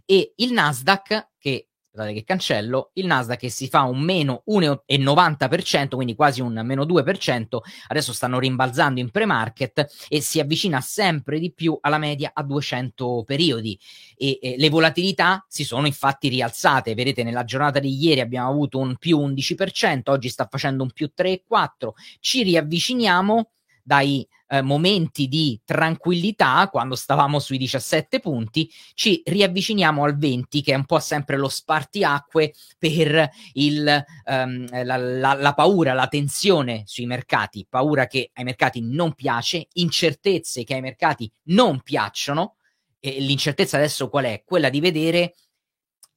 e 0.06 0.34
il 0.38 0.54
Nasdaq 0.54 1.30
che 1.38 1.68
Guardate 1.96 2.20
che 2.20 2.26
cancello, 2.26 2.90
il 2.96 3.06
Nasdaq 3.06 3.40
che 3.40 3.50
si 3.50 3.70
fa 3.70 3.84
un 3.84 4.02
meno 4.02 4.44
1,90%, 4.48 5.96
quindi 5.96 6.14
quasi 6.14 6.42
un 6.42 6.62
meno 6.66 6.84
2%, 6.84 7.58
adesso 7.88 8.12
stanno 8.12 8.38
rimbalzando 8.38 9.00
in 9.00 9.10
pre-market 9.12 9.88
e 10.10 10.20
si 10.20 10.42
avvicina 10.42 10.82
sempre 10.82 11.40
di 11.40 11.54
più 11.54 11.78
alla 11.80 11.98
media 11.98 12.32
a 12.34 12.44
200 12.44 13.24
periodi. 13.26 13.80
E, 14.18 14.40
e 14.42 14.56
le 14.58 14.70
volatilità 14.70 15.46
si 15.48 15.64
sono 15.64 15.88
infatti 15.88 16.28
rialzate, 16.28 16.94
vedete 16.96 17.24
nella 17.24 17.46
giornata 17.46 17.80
di 17.80 17.98
ieri 17.98 18.20
abbiamo 18.20 18.50
avuto 18.50 18.78
un 18.78 18.98
più 18.98 19.18
11%, 19.18 20.02
oggi 20.08 20.28
sta 20.28 20.50
facendo 20.52 20.84
un 20.84 20.92
più 20.92 21.12
3,4%, 21.16 21.92
ci 22.20 22.44
riavviciniamo 22.44 23.52
dai 23.82 24.28
eh, 24.48 24.62
momenti 24.62 25.28
di 25.28 25.60
tranquillità, 25.64 26.68
quando 26.72 26.96
stavamo 26.96 27.40
sui 27.40 27.58
17 27.58 28.20
punti, 28.20 28.72
ci 28.94 29.22
riavviciniamo 29.26 30.04
al 30.04 30.18
20, 30.18 30.62
che 30.62 30.74
è 30.74 30.76
un 30.76 30.86
po' 30.86 31.00
sempre 31.00 31.38
lo 31.38 31.50
spartiacque 31.50 32.54
per 32.78 33.30
il, 33.54 34.04
um, 34.26 34.68
la, 34.84 34.98
la, 34.98 35.34
la 35.34 35.54
paura, 35.54 35.94
la 35.94 36.08
tensione 36.08 36.84
sui 36.86 37.06
mercati, 37.06 37.66
paura 37.70 38.08
che 38.08 38.32
ai 38.34 38.44
mercati 38.44 38.82
non 38.82 39.14
piace, 39.14 39.68
incertezze 39.74 40.64
che 40.64 40.76
ai 40.76 40.82
mercati 40.82 41.32
non 41.46 41.82
piacciono. 41.82 42.56
E 43.00 43.20
l'incertezza 43.20 43.78
adesso 43.78 44.10
qual 44.10 44.26
è? 44.26 44.44
Quella 44.44 44.70
di 44.70 44.80
vedere 44.80 45.36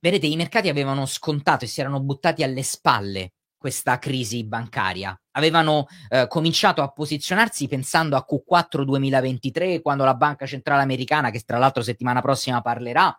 Vedete, 0.01 0.29
i 0.29 0.37
mercati 0.37 0.69
avevano 0.69 1.07
scontato 1.07 1.65
e 1.65 1.69
si 1.69 1.81
erano 1.81 2.01
buttati 2.01 2.45
alle 2.45 2.63
spalle 2.63 3.33
questa 3.59 3.99
crisi 3.99 4.45
bancaria. 4.45 5.19
Avevano 5.33 5.87
eh, 6.09 6.27
cominciato 6.29 6.81
a 6.83 6.89
posizionarsi 6.89 7.69
pensando 7.69 8.17
a 8.17 8.25
Q4 8.29 8.83
2023, 8.83 9.83
quando 9.83 10.05
la 10.05 10.15
Banca 10.15 10.47
Centrale 10.47 10.83
Americana, 10.83 11.31
che 11.31 11.41
tra 11.41 11.59
l'altro 11.59 11.83
settimana 11.83 12.23
prossima 12.23 12.63
parlerà, 12.63 13.15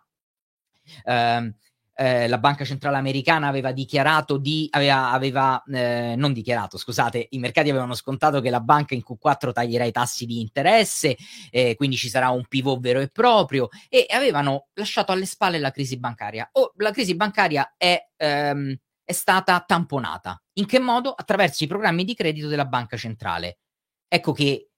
eh, 1.04 1.54
eh, 2.00 2.28
la 2.28 2.38
Banca 2.38 2.64
Centrale 2.64 2.96
Americana 2.96 3.46
aveva 3.46 3.72
dichiarato 3.72 4.38
di, 4.38 4.66
aveva, 4.70 5.10
aveva 5.10 5.62
eh, 5.70 6.14
non 6.16 6.32
dichiarato, 6.32 6.78
scusate, 6.78 7.26
i 7.30 7.38
mercati 7.38 7.68
avevano 7.68 7.92
scontato 7.92 8.40
che 8.40 8.48
la 8.48 8.60
banca 8.60 8.94
in 8.94 9.02
Q4 9.06 9.52
taglierà 9.52 9.84
i 9.84 9.92
tassi 9.92 10.24
di 10.24 10.40
interesse, 10.40 11.16
eh, 11.50 11.74
quindi 11.76 11.96
ci 11.96 12.08
sarà 12.08 12.30
un 12.30 12.46
pivot 12.46 12.80
vero 12.80 13.00
e 13.00 13.08
proprio, 13.08 13.68
e 13.90 14.06
avevano 14.08 14.68
lasciato 14.72 15.12
alle 15.12 15.26
spalle 15.26 15.58
la 15.58 15.70
crisi 15.70 15.98
bancaria. 15.98 16.48
Oh, 16.52 16.72
la 16.76 16.90
crisi 16.90 17.14
bancaria 17.14 17.74
è... 17.76 18.02
Ehm, 18.16 18.78
è 19.10 19.12
stata 19.12 19.58
tamponata. 19.60 20.40
In 20.54 20.66
che 20.66 20.78
modo? 20.78 21.10
Attraverso 21.12 21.64
i 21.64 21.66
programmi 21.66 22.04
di 22.04 22.14
credito 22.14 22.46
della 22.46 22.64
banca 22.64 22.96
centrale. 22.96 23.58
Ecco 24.06 24.32
che 24.32 24.70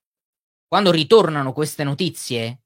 quando 0.66 0.90
ritornano 0.90 1.52
queste 1.52 1.84
notizie 1.84 2.62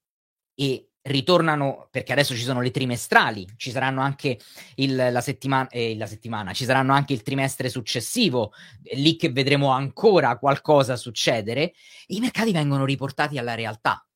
e 0.54 0.90
ritornano 1.02 1.88
perché 1.90 2.12
adesso 2.12 2.36
ci 2.36 2.44
sono 2.44 2.60
le 2.60 2.70
trimestrali, 2.70 3.46
ci 3.56 3.72
saranno 3.72 4.00
anche 4.00 4.38
il, 4.76 4.94
la, 4.94 5.20
settima, 5.20 5.66
eh, 5.68 5.96
la 5.96 6.06
settimana, 6.06 6.52
ci 6.52 6.64
saranno 6.64 6.92
anche 6.92 7.12
il 7.12 7.22
trimestre 7.22 7.68
successivo, 7.68 8.52
lì 8.94 9.16
che 9.16 9.30
vedremo 9.30 9.70
ancora 9.70 10.38
qualcosa 10.38 10.94
succedere, 10.94 11.74
i 12.08 12.20
mercati 12.20 12.52
vengono 12.52 12.84
riportati 12.84 13.38
alla 13.38 13.54
realtà 13.54 14.06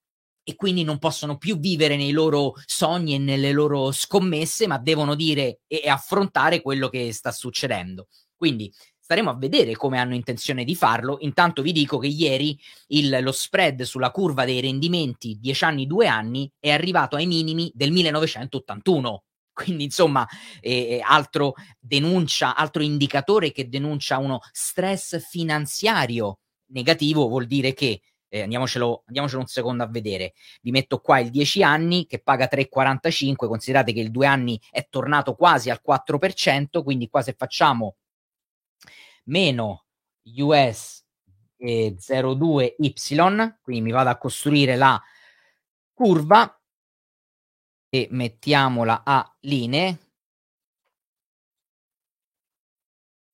e 0.42 0.54
quindi 0.56 0.84
non 0.84 0.98
possono 0.98 1.36
più 1.36 1.58
vivere 1.58 1.96
nei 1.96 2.12
loro 2.12 2.54
sogni 2.64 3.14
e 3.14 3.18
nelle 3.18 3.52
loro 3.52 3.92
scommesse, 3.92 4.66
ma 4.66 4.78
devono 4.78 5.14
dire 5.14 5.60
e, 5.66 5.88
affrontare 5.88 6.60
quello 6.60 6.88
che 6.88 7.12
sta 7.12 7.30
succedendo. 7.30 8.08
Quindi 8.34 8.72
staremo 8.98 9.30
a 9.30 9.36
vedere 9.36 9.74
come 9.74 9.98
hanno 9.98 10.14
intenzione 10.14 10.64
di 10.64 10.74
farlo. 10.74 11.18
Intanto 11.20 11.62
vi 11.62 11.72
dico 11.72 11.98
che 11.98 12.06
ieri 12.06 12.58
il, 12.88 13.18
lo 13.22 13.32
spread 13.32 13.82
sulla 13.82 14.10
curva 14.10 14.44
dei 14.44 14.60
rendimenti 14.60 15.38
10 15.40 15.64
anni, 15.64 15.86
2 15.86 16.06
anni 16.06 16.50
è 16.58 16.70
arrivato 16.70 17.16
ai 17.16 17.26
minimi 17.26 17.70
del 17.74 17.90
1981. 17.90 19.24
Quindi, 19.52 19.84
insomma, 19.84 20.26
eh, 20.60 21.00
altro 21.04 21.54
denuncia, 21.78 22.54
altro 22.54 22.82
indicatore 22.82 23.52
che 23.52 23.68
denuncia 23.68 24.16
uno 24.18 24.40
stress 24.52 25.20
finanziario 25.28 26.38
negativo 26.70 27.26
vuol 27.28 27.46
dire 27.46 27.72
che 27.74 28.00
eh, 28.30 28.42
andiamocelo, 28.42 29.02
andiamocelo 29.06 29.40
un 29.42 29.46
secondo 29.46 29.82
a 29.82 29.88
vedere. 29.88 30.32
Vi 30.62 30.70
metto 30.70 31.00
qua 31.00 31.18
il 31.18 31.30
10 31.30 31.62
anni 31.62 32.06
che 32.06 32.20
paga 32.20 32.48
3,45, 32.50 33.34
considerate 33.34 33.92
che 33.92 34.00
il 34.00 34.10
2 34.10 34.26
anni 34.26 34.58
è 34.70 34.86
tornato 34.88 35.34
quasi 35.34 35.68
al 35.68 35.82
4%, 35.86 36.82
quindi 36.82 37.08
qua 37.10 37.20
se 37.20 37.34
facciamo 37.36 37.96
meno 39.24 39.84
US 40.36 41.04
eh, 41.58 41.94
02Y, 41.98 43.56
quindi 43.60 43.82
mi 43.82 43.90
vado 43.90 44.08
a 44.08 44.16
costruire 44.16 44.76
la 44.76 45.00
curva 45.92 46.54
e 47.90 48.06
mettiamola 48.10 49.02
a 49.04 49.36
linee 49.40 50.09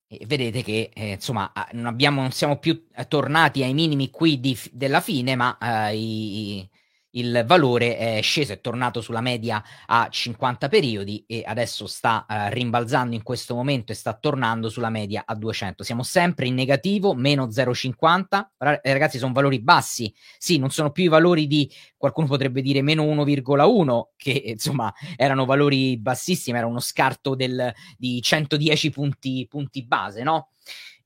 E 0.09 0.25
vedete 0.27 0.63
che 0.63 0.91
eh, 0.95 1.11
insomma 1.13 1.53
non, 1.73 1.87
abbiamo, 1.87 2.21
non 2.21 2.31
siamo 2.31 2.59
più 2.59 2.87
tornati 3.09 3.63
ai 3.65 3.75
minimi 3.75 4.11
qui 4.11 4.39
di, 4.39 4.57
della 4.73 5.01
fine, 5.01 5.35
ma 5.35 5.59
eh, 5.91 5.97
i, 5.97 6.71
il 7.17 7.45
valore 7.47 7.97
è 7.97 8.21
sceso, 8.23 8.53
è 8.53 8.61
tornato 8.61 9.01
sulla 9.01 9.21
media 9.21 9.63
a 9.87 10.09
50 10.09 10.69
periodi 10.69 11.25
e 11.27 11.43
adesso 11.47 11.87
sta 11.87 12.27
uh, 12.29 12.35
rimbalzando 12.49 13.15
in 13.15 13.23
questo 13.23 13.55
momento 13.55 13.93
e 13.93 13.95
sta 13.95 14.15
tornando 14.15 14.69
sulla 14.69 14.91
media 14.91 15.25
a 15.27 15.35
200. 15.35 15.83
Siamo 15.83 16.03
sempre 16.03 16.47
in 16.47 16.55
negativo, 16.55 17.15
meno 17.15 17.47
0,50. 17.47 18.47
Eh, 18.83 18.93
ragazzi, 18.93 19.19
sono 19.19 19.33
valori 19.33 19.61
bassi. 19.61 20.13
Sì, 20.39 20.59
non 20.59 20.71
sono 20.71 20.91
più 20.91 21.05
i 21.05 21.09
valori 21.09 21.47
di 21.47 21.71
qualcuno 21.97 22.27
potrebbe 22.27 22.61
dire 22.63 22.83
meno 22.83 23.05
1,1, 23.05 24.03
che 24.17 24.31
insomma 24.31 24.93
erano 25.17 25.45
valori 25.45 25.99
bassissimi, 25.99 26.59
era 26.59 26.67
uno 26.67 26.81
scarto 26.81 27.35
del, 27.35 27.73
di 27.97 28.21
110 28.21 28.91
punti, 28.91 29.47
punti 29.49 29.85
base, 29.85 30.23
no? 30.23 30.51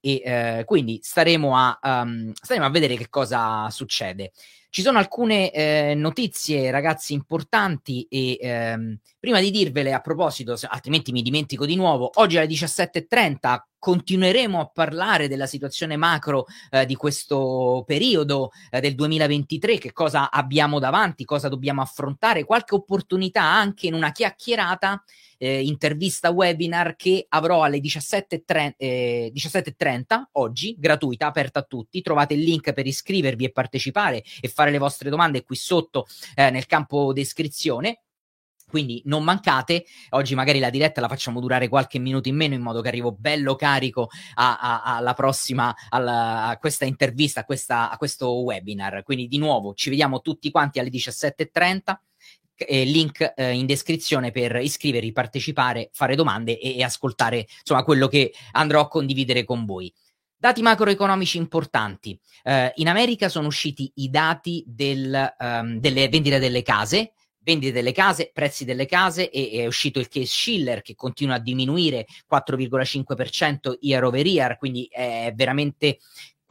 E 0.01 0.23
eh, 0.25 0.63
quindi 0.65 0.99
staremo 1.03 1.57
a, 1.57 1.79
um, 1.83 2.33
staremo 2.35 2.67
a 2.67 2.71
vedere 2.71 2.97
che 2.97 3.09
cosa 3.09 3.69
succede. 3.71 4.33
Ci 4.73 4.83
sono 4.83 4.99
alcune 4.99 5.51
eh, 5.51 5.95
notizie, 5.97 6.71
ragazzi, 6.71 7.13
importanti 7.13 8.07
e 8.09 8.39
ehm, 8.41 8.99
prima 9.19 9.41
di 9.41 9.51
dirvele 9.51 9.93
a 9.93 9.99
proposito, 9.99 10.55
se, 10.55 10.69
altrimenti 10.71 11.11
mi 11.11 11.23
dimentico 11.23 11.67
di 11.67 11.75
nuovo, 11.75 12.09
oggi 12.15 12.37
alle 12.37 12.47
17.30 12.47 13.63
continueremo 13.81 14.61
a 14.61 14.71
parlare 14.73 15.27
della 15.27 15.47
situazione 15.47 15.97
macro 15.97 16.47
eh, 16.71 16.87
di 16.87 16.95
questo 16.95 17.83
periodo 17.85 18.53
eh, 18.71 18.79
del 18.79 18.95
2023, 18.95 19.79
che 19.79 19.93
cosa 19.93 20.31
abbiamo 20.31 20.79
davanti, 20.79 21.25
cosa 21.25 21.49
dobbiamo 21.49 21.83
affrontare, 21.83 22.45
qualche 22.45 22.77
opportunità 22.77 23.43
anche 23.43 23.89
in 23.89 23.95
una 23.95 24.13
chiacchierata 24.13 25.03
eh, 25.43 25.63
intervista 25.63 26.31
webinar 26.31 26.97
che 26.97 27.25
avrò 27.31 27.63
alle 27.63 27.79
17.30, 27.79 28.75
eh, 28.77 29.33
17.30 29.35 30.23
oggi, 30.33 30.77
gratuita, 30.79 31.27
aperta 31.27 31.61
a 31.61 31.63
tutti. 31.63 32.03
Trovate 32.03 32.35
il 32.35 32.43
link 32.43 32.75
per 32.75 32.87
iscrivervi 32.87 33.47
e 33.47 33.51
partecipare 33.51 34.23
e 34.41 34.49
fare 34.61 34.71
le 34.71 34.79
vostre 34.79 35.09
domande 35.09 35.43
qui 35.43 35.57
sotto 35.57 36.07
eh, 36.35 36.51
nel 36.51 36.67
campo 36.67 37.13
descrizione. 37.13 38.03
Quindi 38.71 39.03
non 39.07 39.25
mancate, 39.25 39.85
oggi 40.11 40.37
magari 40.37 40.61
la 40.61 40.71
diretta 40.71 41.01
la 41.01 41.09
facciamo 41.09 41.41
durare 41.41 41.67
qualche 41.67 41.99
minuto 41.99 42.29
in 42.29 42.37
meno 42.37 42.55
in 42.55 42.61
modo 42.61 42.81
che 42.81 42.87
arrivo 42.87 43.11
bello 43.11 43.57
carico 43.57 44.09
a, 44.35 44.61
a, 44.61 44.97
alla 44.97 45.13
prossima, 45.13 45.75
alla, 45.89 46.47
a 46.47 46.57
questa 46.59 46.85
intervista, 46.85 47.41
a, 47.41 47.45
questa, 47.45 47.91
a 47.91 47.97
questo 47.97 48.31
webinar. 48.43 49.03
Quindi 49.03 49.27
di 49.27 49.39
nuovo 49.39 49.75
ci 49.75 49.91
vediamo 49.91 50.21
tutti 50.21 50.53
quanti 50.53 50.79
alle 50.79 50.91
17.30 50.91 51.97
eh, 52.55 52.85
link 52.85 53.33
eh, 53.37 53.55
in 53.55 53.67
descrizione 53.67 54.31
per 54.31 54.55
iscrivervi, 54.55 55.11
partecipare, 55.11 55.91
fare 55.93 56.15
domande 56.15 56.57
e, 56.57 56.77
e 56.77 56.85
ascoltare 56.85 57.49
insomma 57.59 57.83
quello 57.83 58.07
che 58.07 58.33
andrò 58.53 58.83
a 58.83 58.89
condividere 58.89 59.43
con 59.43 59.65
voi. 59.65 59.93
Dati 60.41 60.63
macroeconomici 60.63 61.37
importanti. 61.37 62.19
Eh, 62.43 62.73
in 62.77 62.89
America 62.89 63.29
sono 63.29 63.47
usciti 63.47 63.93
i 63.97 64.09
dati 64.09 64.65
del, 64.67 65.35
um, 65.39 65.79
delle 65.79 66.09
vendite 66.09 66.39
delle 66.39 66.63
case, 66.63 67.13
vendite 67.41 67.73
delle 67.73 67.93
case, 67.93 68.31
prezzi 68.33 68.65
delle 68.65 68.87
case 68.87 69.29
e 69.29 69.51
è 69.53 69.67
uscito 69.67 69.99
il 69.99 70.09
case 70.09 70.25
Schiller 70.25 70.81
che 70.81 70.95
continua 70.95 71.35
a 71.35 71.41
diminuire 71.41 72.07
4,5% 72.27 73.77
year 73.81 74.03
over 74.03 74.27
year, 74.27 74.57
quindi 74.57 74.89
è 74.91 75.31
veramente 75.37 75.99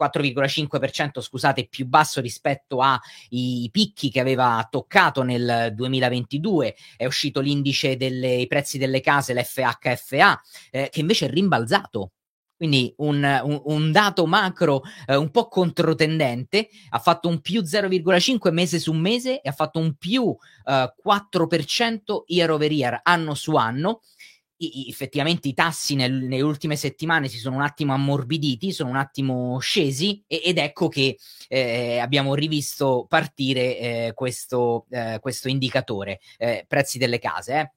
4,5% 0.00 1.20
scusate 1.20 1.66
più 1.66 1.84
basso 1.86 2.20
rispetto 2.20 2.80
ai 2.80 3.68
picchi 3.72 4.08
che 4.08 4.20
aveva 4.20 4.68
toccato 4.70 5.24
nel 5.24 5.72
2022 5.74 6.76
è 6.96 7.06
uscito 7.06 7.40
l'indice 7.40 7.96
dei 7.96 8.46
prezzi 8.46 8.78
delle 8.78 9.00
case 9.00 9.34
l'FHFA 9.34 10.40
eh, 10.70 10.88
che 10.92 11.00
invece 11.00 11.26
è 11.26 11.30
rimbalzato 11.30 12.12
quindi 12.60 12.92
un, 12.98 13.40
un, 13.42 13.62
un, 13.64 13.90
dato 13.90 14.26
macro 14.26 14.82
eh, 15.06 15.16
un 15.16 15.30
po' 15.30 15.48
controtendente, 15.48 16.68
ha 16.90 16.98
fatto 16.98 17.26
un 17.26 17.40
più 17.40 17.62
0,5 17.62 18.52
mese 18.52 18.78
su 18.78 18.92
mese 18.92 19.40
e 19.40 19.48
ha 19.48 19.52
fatto 19.52 19.78
un 19.78 19.94
più 19.94 20.36
eh, 20.66 20.92
4% 21.02 21.98
year 22.26 22.50
over 22.50 22.70
year, 22.70 23.00
anno 23.02 23.32
su 23.32 23.54
anno, 23.54 24.02
i, 24.58 24.90
effettivamente 24.90 25.48
i 25.48 25.54
tassi 25.54 25.94
nel, 25.94 26.12
nelle 26.12 26.42
ultime 26.42 26.76
settimane 26.76 27.28
si 27.28 27.38
sono 27.38 27.56
un 27.56 27.62
attimo 27.62 27.94
ammorbiditi, 27.94 28.72
sono 28.72 28.90
un 28.90 28.96
attimo 28.96 29.58
scesi 29.60 30.22
e, 30.26 30.42
ed 30.44 30.58
ecco 30.58 30.88
che 30.88 31.16
eh, 31.48 31.96
abbiamo 31.96 32.34
rivisto 32.34 33.06
partire 33.08 33.78
eh, 33.78 34.12
questo, 34.14 34.84
eh, 34.90 35.16
questo, 35.18 35.48
indicatore, 35.48 36.20
eh, 36.36 36.66
prezzi 36.68 36.98
delle 36.98 37.18
case. 37.18 37.72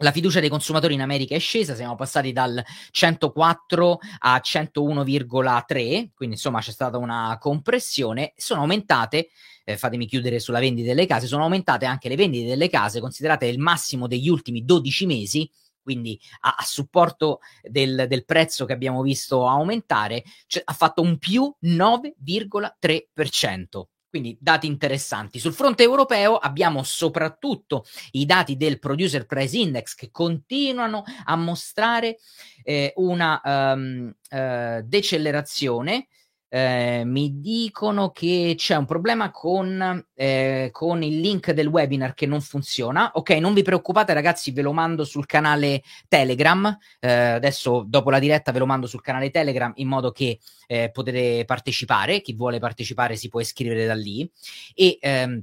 La 0.00 0.12
fiducia 0.12 0.38
dei 0.38 0.48
consumatori 0.48 0.94
in 0.94 1.00
America 1.00 1.34
è 1.34 1.40
scesa, 1.40 1.74
siamo 1.74 1.96
passati 1.96 2.32
dal 2.32 2.62
104 2.90 3.98
a 4.20 4.36
101,3, 4.36 6.10
quindi 6.14 6.36
insomma 6.36 6.60
c'è 6.60 6.70
stata 6.70 6.98
una 6.98 7.36
compressione, 7.40 8.32
sono 8.36 8.60
aumentate 8.60 9.30
eh, 9.68 9.76
fatemi 9.76 10.06
chiudere 10.06 10.38
sulla 10.38 10.60
vendita 10.60 10.88
delle 10.88 11.04
case, 11.04 11.26
sono 11.26 11.42
aumentate 11.42 11.84
anche 11.84 12.08
le 12.08 12.16
vendite 12.16 12.46
delle 12.46 12.70
case, 12.70 13.00
considerate 13.00 13.44
il 13.46 13.58
massimo 13.58 14.06
degli 14.06 14.30
ultimi 14.30 14.64
12 14.64 15.04
mesi, 15.04 15.50
quindi 15.82 16.18
a, 16.40 16.54
a 16.58 16.62
supporto 16.62 17.40
del, 17.62 18.06
del, 18.08 18.24
prezzo 18.24 18.64
che 18.64 18.72
abbiamo 18.72 19.02
visto 19.02 19.46
aumentare, 19.46 20.24
cioè, 20.46 20.62
ha 20.64 20.72
fatto 20.72 21.02
un 21.02 21.18
più 21.18 21.54
9,3%. 21.62 23.82
Quindi 24.08 24.36
dati 24.40 24.66
interessanti. 24.66 25.38
Sul 25.38 25.52
fronte 25.52 25.82
europeo 25.82 26.36
abbiamo 26.36 26.82
soprattutto 26.82 27.84
i 28.12 28.24
dati 28.24 28.56
del 28.56 28.78
Producer 28.78 29.26
Price 29.26 29.56
Index 29.56 29.94
che 29.94 30.10
continuano 30.10 31.04
a 31.24 31.36
mostrare 31.36 32.18
eh, 32.62 32.92
una 32.96 33.40
um, 33.44 34.14
uh, 34.30 34.80
decelerazione 34.82 36.08
eh, 36.48 37.02
mi 37.04 37.40
dicono 37.40 38.10
che 38.10 38.54
c'è 38.56 38.74
un 38.74 38.86
problema 38.86 39.30
con, 39.30 40.06
eh, 40.14 40.70
con, 40.72 41.02
il 41.02 41.20
link 41.20 41.52
del 41.52 41.66
webinar 41.66 42.14
che 42.14 42.26
non 42.26 42.40
funziona. 42.40 43.10
Ok, 43.14 43.30
non 43.30 43.54
vi 43.54 43.62
preoccupate, 43.62 44.14
ragazzi, 44.14 44.52
ve 44.52 44.62
lo 44.62 44.72
mando 44.72 45.04
sul 45.04 45.26
canale 45.26 45.82
Telegram. 46.08 46.76
Eh, 47.00 47.10
adesso, 47.10 47.84
dopo 47.86 48.10
la 48.10 48.18
diretta, 48.18 48.52
ve 48.52 48.58
lo 48.60 48.66
mando 48.66 48.86
sul 48.86 49.02
canale 49.02 49.30
Telegram 49.30 49.72
in 49.76 49.88
modo 49.88 50.10
che 50.10 50.38
eh, 50.66 50.90
potete 50.90 51.44
partecipare. 51.44 52.20
Chi 52.20 52.34
vuole 52.34 52.58
partecipare 52.58 53.16
si 53.16 53.28
può 53.28 53.40
iscrivere 53.40 53.86
da 53.86 53.94
lì. 53.94 54.30
E 54.74 54.98
ehm, 55.00 55.42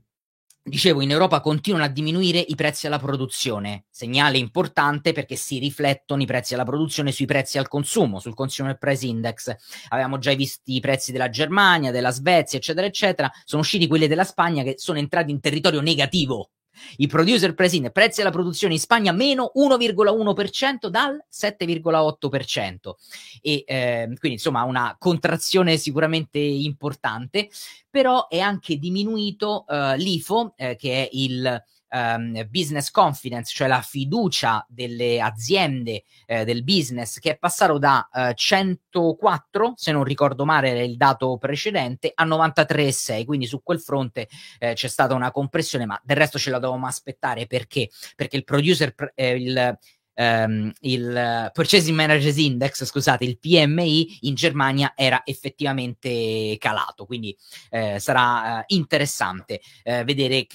Dicevo, 0.68 1.02
in 1.02 1.12
Europa 1.12 1.42
continuano 1.42 1.86
a 1.86 1.90
diminuire 1.90 2.40
i 2.40 2.56
prezzi 2.56 2.88
alla 2.88 2.98
produzione, 2.98 3.86
segnale 3.92 4.40
importante 4.40 5.12
perché 5.12 5.36
si 5.36 5.60
riflettono 5.60 6.24
i 6.24 6.26
prezzi 6.26 6.56
alla 6.56 6.64
produzione 6.64 7.12
sui 7.12 7.28
prezzi 7.28 7.60
al 7.60 7.68
consumo, 7.68 8.20
sul 8.20 8.34
Consumer 8.34 8.76
Price 8.80 9.06
Index. 9.06 9.56
Avevamo 9.90 10.18
già 10.18 10.34
visto 10.34 10.64
i 10.72 10.80
prezzi 10.80 11.12
della 11.12 11.30
Germania, 11.30 11.92
della 11.92 12.10
Svezia, 12.10 12.58
eccetera, 12.58 12.88
eccetera. 12.88 13.32
Sono 13.44 13.62
usciti 13.62 13.86
quelli 13.86 14.08
della 14.08 14.24
Spagna 14.24 14.64
che 14.64 14.74
sono 14.78 14.98
entrati 14.98 15.30
in 15.30 15.40
territorio 15.40 15.82
negativo 15.82 16.50
i 16.98 17.08
producer 17.08 17.54
price 17.54 17.76
in 17.76 17.90
prezzi 17.92 18.22
alla 18.22 18.32
produzione 18.32 18.74
in 18.74 18.80
Spagna 18.80 19.12
meno 19.12 19.52
1,1% 19.56 20.88
dal 20.88 21.24
7,8%. 21.32 22.94
E 23.42 23.64
eh, 23.66 24.06
quindi 24.06 24.38
insomma 24.38 24.64
una 24.64 24.96
contrazione 24.98 25.78
sicuramente 25.78 26.40
importante, 26.40 27.50
però 27.90 28.28
è 28.28 28.40
anche 28.40 28.78
diminuito 28.78 29.66
eh, 29.68 29.98
l'IFO, 29.98 30.54
eh, 30.56 30.76
che 30.76 31.04
è 31.04 31.10
il 31.12 31.64
um, 31.90 32.48
business 32.50 32.92
confidence, 32.92 33.52
cioè 33.54 33.68
la 33.68 33.82
fiducia 33.82 34.66
delle 34.70 35.20
aziende 35.20 36.04
eh, 36.26 36.44
del 36.46 36.64
business, 36.64 37.20
che 37.20 37.32
è 37.32 37.38
passato 37.38 37.78
da 37.78 38.08
eh, 38.14 38.34
104, 38.34 39.74
se 39.76 39.92
non 39.92 40.04
ricordo 40.04 40.46
male 40.46 40.70
era 40.70 40.82
il 40.82 40.98
dato 40.98 41.38
precedente, 41.38 42.12
a 42.14 42.26
93,6, 42.26 43.26
quindi 43.26 43.46
su 43.46 43.62
quel 43.64 43.80
fronte 43.80 44.28
eh, 44.60 44.74
c'è 44.74 44.88
stata 44.88 45.14
una 45.14 45.32
compressione, 45.32 45.86
ma 45.86 46.00
del 46.04 46.18
resto 46.18 46.40
ce 46.40 46.50
la 46.50 46.60
dovevamo 46.60 46.88
aspettare. 46.88 47.48
Perché? 47.48 47.90
Perché 48.16 48.38
il 48.38 48.44
producer, 48.44 48.94
eh, 49.16 49.36
il 49.36 49.78
Um, 50.18 50.72
il 50.80 51.52
Purchasing 51.52 51.94
Managers 51.94 52.38
Index, 52.38 52.86
scusate, 52.86 53.26
il 53.26 53.38
PMI 53.38 54.20
in 54.22 54.34
Germania 54.34 54.94
era 54.96 55.22
effettivamente 55.26 56.56
calato, 56.58 57.06
quindi 57.06 57.36
eh, 57.70 58.00
sarà 58.00 58.60
uh, 58.60 58.64
interessante 58.68 59.60
uh, 59.84 60.06
vedere 60.06 60.48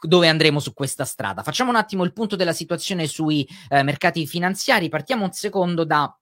dove 0.00 0.28
andremo 0.28 0.60
su 0.60 0.72
questa 0.72 1.04
strada. 1.04 1.42
Facciamo 1.42 1.70
un 1.70 1.76
attimo 1.76 2.04
il 2.04 2.12
punto 2.12 2.36
della 2.36 2.52
situazione 2.52 3.06
sui 3.06 3.46
eh, 3.68 3.82
mercati 3.82 4.26
finanziari. 4.26 4.88
Partiamo 4.88 5.24
un 5.24 5.32
secondo 5.32 5.84
da, 5.84 6.14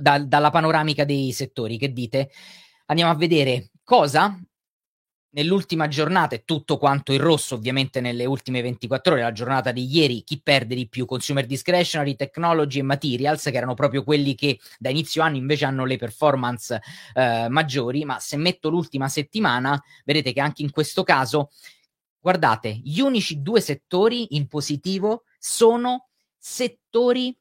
da, 0.00 0.18
dalla 0.18 0.50
panoramica 0.50 1.04
dei 1.04 1.32
settori. 1.32 1.78
Che 1.78 1.92
dite? 1.92 2.30
Andiamo 2.86 3.10
a 3.10 3.16
vedere 3.16 3.70
cosa 3.82 4.38
nell'ultima 5.36 5.86
giornata 5.86 6.34
è 6.34 6.44
tutto 6.44 6.78
quanto 6.78 7.12
in 7.12 7.20
rosso, 7.20 7.54
ovviamente 7.54 8.00
nelle 8.00 8.24
ultime 8.24 8.62
24 8.62 9.12
ore, 9.12 9.22
la 9.22 9.32
giornata 9.32 9.70
di 9.70 9.86
ieri, 9.86 10.24
chi 10.24 10.40
perde 10.42 10.74
di 10.74 10.88
più? 10.88 11.04
Consumer 11.04 11.44
discretionary, 11.44 12.16
technology 12.16 12.78
e 12.78 12.82
materials, 12.82 13.42
che 13.44 13.56
erano 13.56 13.74
proprio 13.74 14.02
quelli 14.02 14.34
che 14.34 14.58
da 14.78 14.88
inizio 14.88 15.22
anno 15.22 15.36
invece 15.36 15.66
hanno 15.66 15.84
le 15.84 15.98
performance 15.98 16.80
eh, 17.14 17.48
maggiori, 17.50 18.04
ma 18.04 18.18
se 18.18 18.36
metto 18.36 18.70
l'ultima 18.70 19.08
settimana, 19.08 19.80
vedete 20.04 20.32
che 20.32 20.40
anche 20.40 20.62
in 20.62 20.70
questo 20.70 21.02
caso 21.04 21.50
Guardate, 22.26 22.80
gli 22.82 22.98
unici 22.98 23.40
due 23.40 23.60
settori 23.60 24.34
in 24.34 24.48
positivo 24.48 25.26
sono 25.38 26.08
settori 26.36 27.38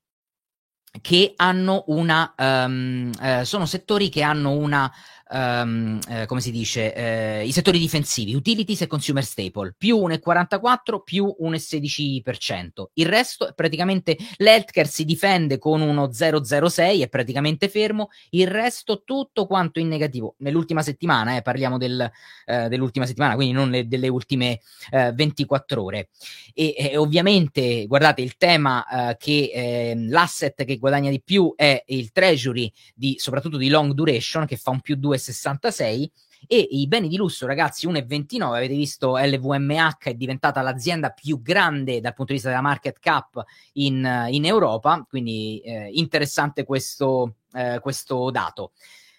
che 1.02 1.34
hanno 1.38 1.86
una 1.88 2.36
um, 2.38 3.12
eh, 3.20 3.46
sono 3.46 3.66
settori 3.66 4.10
che 4.10 4.22
hanno 4.22 4.52
una 4.52 4.94
um, 5.32 6.00
eh, 6.08 6.26
come 6.26 6.42
si 6.42 6.52
dice, 6.52 6.94
eh, 6.94 7.46
i 7.46 7.52
settori 7.52 7.80
difensivi, 7.80 8.36
utilities 8.36 8.82
e 8.82 8.88
consumer 8.88 9.24
staple, 9.24 9.74
più 9.78 9.98
1,44 9.98 11.02
più 11.04 11.36
1,16%. 11.40 12.90
Il 12.94 13.08
resto 13.08 13.48
è 13.48 13.54
praticamente 13.54 14.18
l'healthcare 14.38 14.88
si 14.88 15.06
difende 15.06 15.58
con 15.58 15.82
uno 15.82 16.08
0,06, 16.08 17.02
è 17.02 17.10
praticamente 17.10 17.70
fermo, 17.70 18.10
il 18.32 18.48
resto 18.48 19.04
tutto 19.04 19.46
quanto 19.46 19.80
in 19.80 19.88
negativo. 19.88 20.36
Nell'ultima 20.40 20.82
settimana, 20.82 21.38
eh, 21.38 21.42
parliamo 21.42 21.78
del, 21.78 22.10
eh, 22.46 22.68
dell'ultima 22.68 23.06
settimana, 23.06 23.36
quindi 23.36 23.54
non 23.54 23.70
le, 23.70 23.88
delle 23.88 24.08
ultime 24.08 24.60
24 24.92 25.80
eh, 25.80 25.84
ore. 25.84 26.10
E, 26.54 26.76
e, 26.78 26.98
ovviamente, 26.98 27.86
guardate, 27.88 28.22
il 28.22 28.38
tema 28.38 29.10
eh, 29.10 29.18
che 29.18 29.52
ehm, 29.54 30.10
l'asset 30.10 30.64
che 30.64 30.78
guadagna 30.78 31.10
di 31.10 31.22
più 31.22 31.54
è 31.56 31.84
il 31.88 32.12
treasury, 32.12 32.72
di, 32.94 33.16
soprattutto 33.18 33.58
di 33.58 33.70
long 33.70 33.94
duration, 33.94 34.46
che 34.46 34.58
fa 34.58 34.72
un 34.72 34.82
più 34.82 34.96
2 34.96 35.15
2,66 35.16 36.08
e 36.48 36.68
i 36.72 36.88
beni 36.88 37.08
di 37.08 37.18
lusso, 37.18 37.48
ragazzi, 37.48 37.88
1,29. 37.88 38.56
Avete 38.56 38.76
visto 38.76 39.18
LVMH 39.18 39.98
è 40.04 40.14
diventata 40.14 40.62
l'azienda 40.62 41.10
più 41.10 41.42
grande 41.42 42.02
dal 42.02 42.14
punto 42.14 42.32
di 42.32 42.34
vista 42.34 42.50
della 42.50 42.62
market 42.62 43.00
cap 43.00 43.44
in, 43.74 44.28
in 44.30 44.46
Europa, 44.46 45.06
quindi 45.08 45.60
eh, 45.62 45.90
interessante 45.94 46.64
questo, 46.64 47.38
eh, 47.54 47.80
questo 47.82 48.30
dato. 48.32 48.74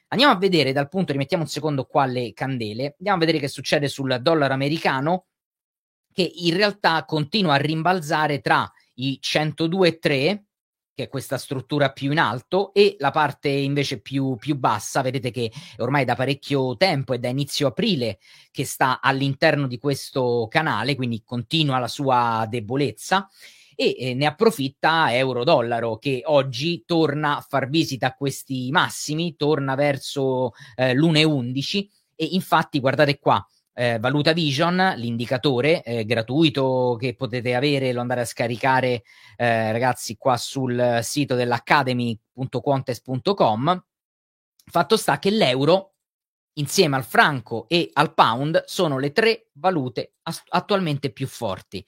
Andiamo 0.09 0.33
a 0.33 0.39
vedere 0.39 0.73
dal 0.73 0.89
punto, 0.89 1.13
rimettiamo 1.13 1.43
un 1.43 1.49
secondo 1.49 1.85
qua 1.85 2.07
le 2.07 2.33
candele, 2.33 2.95
andiamo 2.99 3.17
a 3.17 3.21
vedere 3.21 3.41
che 3.41 3.49
succede 3.49 3.89
sul 3.89 4.19
dollaro 4.21 4.55
americano, 4.55 5.27
che 6.13 6.31
in 6.33 6.57
realtà 6.57 7.05
continua 7.05 7.55
a 7.55 7.59
rimbalzare 7.59 8.41
tra 8.41 8.71
i 8.95 9.19
102,3 9.21 10.43
che 10.97 11.05
è 11.05 11.09
questa 11.11 11.37
struttura 11.37 11.93
più 11.93 12.11
in 12.11 12.19
alto, 12.19 12.73
e 12.73 12.97
la 12.99 13.11
parte 13.11 13.51
invece 13.51 14.01
più, 14.01 14.37
più 14.37 14.57
bassa, 14.57 15.03
vedete 15.03 15.31
che 15.31 15.53
ormai 15.77 16.07
da 16.07 16.15
parecchio 16.15 16.75
tempo, 16.79 17.13
è 17.13 17.19
da 17.19 17.29
inizio 17.29 17.67
aprile, 17.67 18.19
che 18.51 18.65
sta 18.65 19.01
all'interno 19.03 19.67
di 19.67 19.79
questo 19.79 20.47
canale, 20.49 20.97
quindi 20.97 21.23
continua 21.23 21.79
la 21.79 21.87
sua 21.87 22.47
debolezza 22.49 23.29
e 23.75 23.95
eh, 23.99 24.15
ne 24.15 24.25
approfitta 24.25 25.15
euro-dollaro 25.15 25.99
che 25.99 26.23
oggi 26.25 26.85
torna 26.87 27.37
a 27.37 27.41
far 27.47 27.69
visita 27.69 28.07
a 28.07 28.15
questi 28.15 28.71
massimi, 28.71 29.37
torna 29.37 29.75
verso 29.75 30.53
eh, 30.77 30.95
l'1,11 30.95 31.87
e 32.15 32.25
infatti 32.31 32.81
guardate 32.81 33.19
qua, 33.19 33.47
eh, 33.79 33.99
Valuta 33.99 34.33
Vision, 34.33 34.95
l'indicatore 34.97 35.83
eh, 35.83 36.07
gratuito 36.07 36.97
che 36.99 37.15
potete 37.15 37.55
avere, 37.55 37.93
lo 37.93 38.01
andare 38.01 38.23
a 38.23 38.25
scaricare 38.25 39.03
eh, 39.37 39.71
ragazzi 39.71 40.17
qua 40.17 40.39
sul 40.39 41.01
sito 41.03 41.35
dell'academy.contest.com. 41.35 43.85
Fatto 44.69 44.97
sta 44.97 45.19
che 45.19 45.31
l'euro 45.31 45.93
insieme 46.55 46.97
al 46.97 47.05
franco 47.05 47.69
e 47.69 47.91
al 47.93 48.15
pound 48.15 48.65
sono 48.65 48.99
le 48.99 49.13
tre 49.13 49.49
valute 49.53 50.15
as- 50.23 50.43
attualmente 50.49 51.13
più 51.13 51.27
forti. 51.27 51.87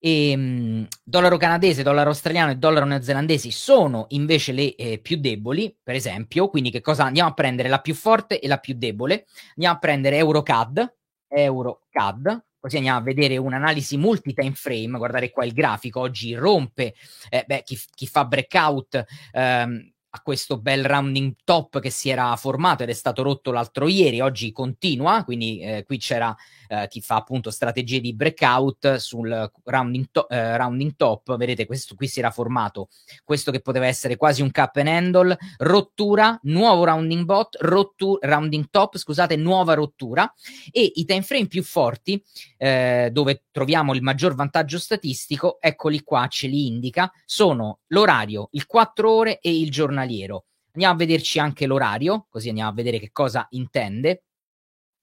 E, 0.00 0.30
ehm, 0.30 0.40
mh, 0.40 0.86
dollaro 1.02 1.36
canadese, 1.36 1.82
dollaro 1.82 2.10
australiano 2.10 2.50
e 2.50 2.56
dollaro 2.56 2.86
neozelandesi 2.86 3.50
sono 3.50 4.06
invece 4.10 4.52
le 4.52 4.74
eh, 4.76 4.98
più 4.98 5.16
deboli, 5.16 5.76
per 5.82 5.94
esempio, 5.94 6.48
quindi 6.48 6.70
che 6.70 6.80
cosa 6.80 7.04
andiamo 7.04 7.30
a 7.30 7.34
prendere? 7.34 7.68
La 7.68 7.80
più 7.80 7.94
forte 7.94 8.40
e 8.40 8.48
la 8.48 8.58
più 8.58 8.74
debole. 8.76 9.26
Andiamo 9.50 9.76
a 9.76 9.78
prendere 9.78 10.16
EuroCAD, 10.18 10.94
EuroCAD, 11.28 12.44
così 12.60 12.76
andiamo 12.76 12.98
a 12.98 13.02
vedere 13.02 13.36
un'analisi 13.36 13.96
multi-time 13.96 14.52
frame, 14.52 14.98
guardare 14.98 15.30
qua 15.30 15.44
il 15.44 15.52
grafico, 15.52 16.00
oggi 16.00 16.34
rompe, 16.34 16.94
eh, 17.28 17.44
beh, 17.46 17.62
chi, 17.64 17.78
chi, 17.94 18.06
fa 18.06 18.24
breakout 18.24 19.04
ehm, 19.32 19.92
a 20.10 20.20
questo 20.22 20.58
bel 20.58 20.84
rounding 20.84 21.34
top 21.44 21.80
che 21.80 21.90
si 21.90 22.08
era 22.08 22.34
formato 22.36 22.82
ed 22.82 22.88
è 22.88 22.94
stato 22.94 23.22
rotto 23.22 23.50
l'altro 23.50 23.88
ieri, 23.88 24.20
oggi 24.20 24.52
continua, 24.52 25.22
quindi 25.24 25.60
eh, 25.60 25.84
qui 25.84 25.98
c'era 25.98 26.34
eh, 26.68 26.86
chi 26.88 27.00
fa 27.00 27.16
appunto 27.16 27.50
strategie 27.50 28.00
di 28.00 28.14
breakout 28.14 28.96
sul 28.96 29.50
rounding, 29.64 30.06
to- 30.10 30.28
eh, 30.28 30.56
rounding, 30.56 30.94
top, 30.96 31.36
vedete 31.36 31.66
questo 31.66 31.94
qui 31.94 32.08
si 32.08 32.20
era 32.20 32.30
formato, 32.30 32.88
questo 33.24 33.50
che 33.50 33.60
poteva 33.60 33.86
essere 33.86 34.16
quasi 34.16 34.42
un 34.42 34.50
cap 34.50 34.76
and 34.76 34.88
handle, 34.88 35.36
rottura, 35.58 36.38
nuovo 36.44 36.84
rounding 36.84 37.24
bot, 37.24 37.56
rottu- 37.60 38.18
rounding 38.22 38.68
top, 38.70 38.96
scusate, 38.96 39.36
nuova 39.36 39.74
rottura. 39.74 40.32
E 40.70 40.90
i 40.94 41.04
time 41.04 41.22
frame 41.22 41.46
più 41.46 41.62
forti 41.62 42.22
eh, 42.56 43.10
dove 43.12 43.44
troviamo 43.50 43.94
il 43.94 44.02
maggior 44.02 44.34
vantaggio 44.34 44.78
statistico, 44.78 45.58
eccoli 45.60 46.02
qua, 46.02 46.26
ce 46.28 46.46
li 46.46 46.66
indica, 46.66 47.10
sono 47.24 47.80
l'orario, 47.88 48.48
il 48.52 48.66
4 48.66 49.10
ore 49.10 49.38
e 49.40 49.58
il 49.58 49.70
giornaliero. 49.98 50.44
Andiamo 50.72 50.94
a 50.94 50.96
vederci 50.96 51.38
anche 51.38 51.66
l'orario, 51.66 52.26
così 52.30 52.48
andiamo 52.48 52.70
a 52.70 52.74
vedere 52.74 52.98
che 52.98 53.10
cosa 53.10 53.46
intende. 53.50 54.22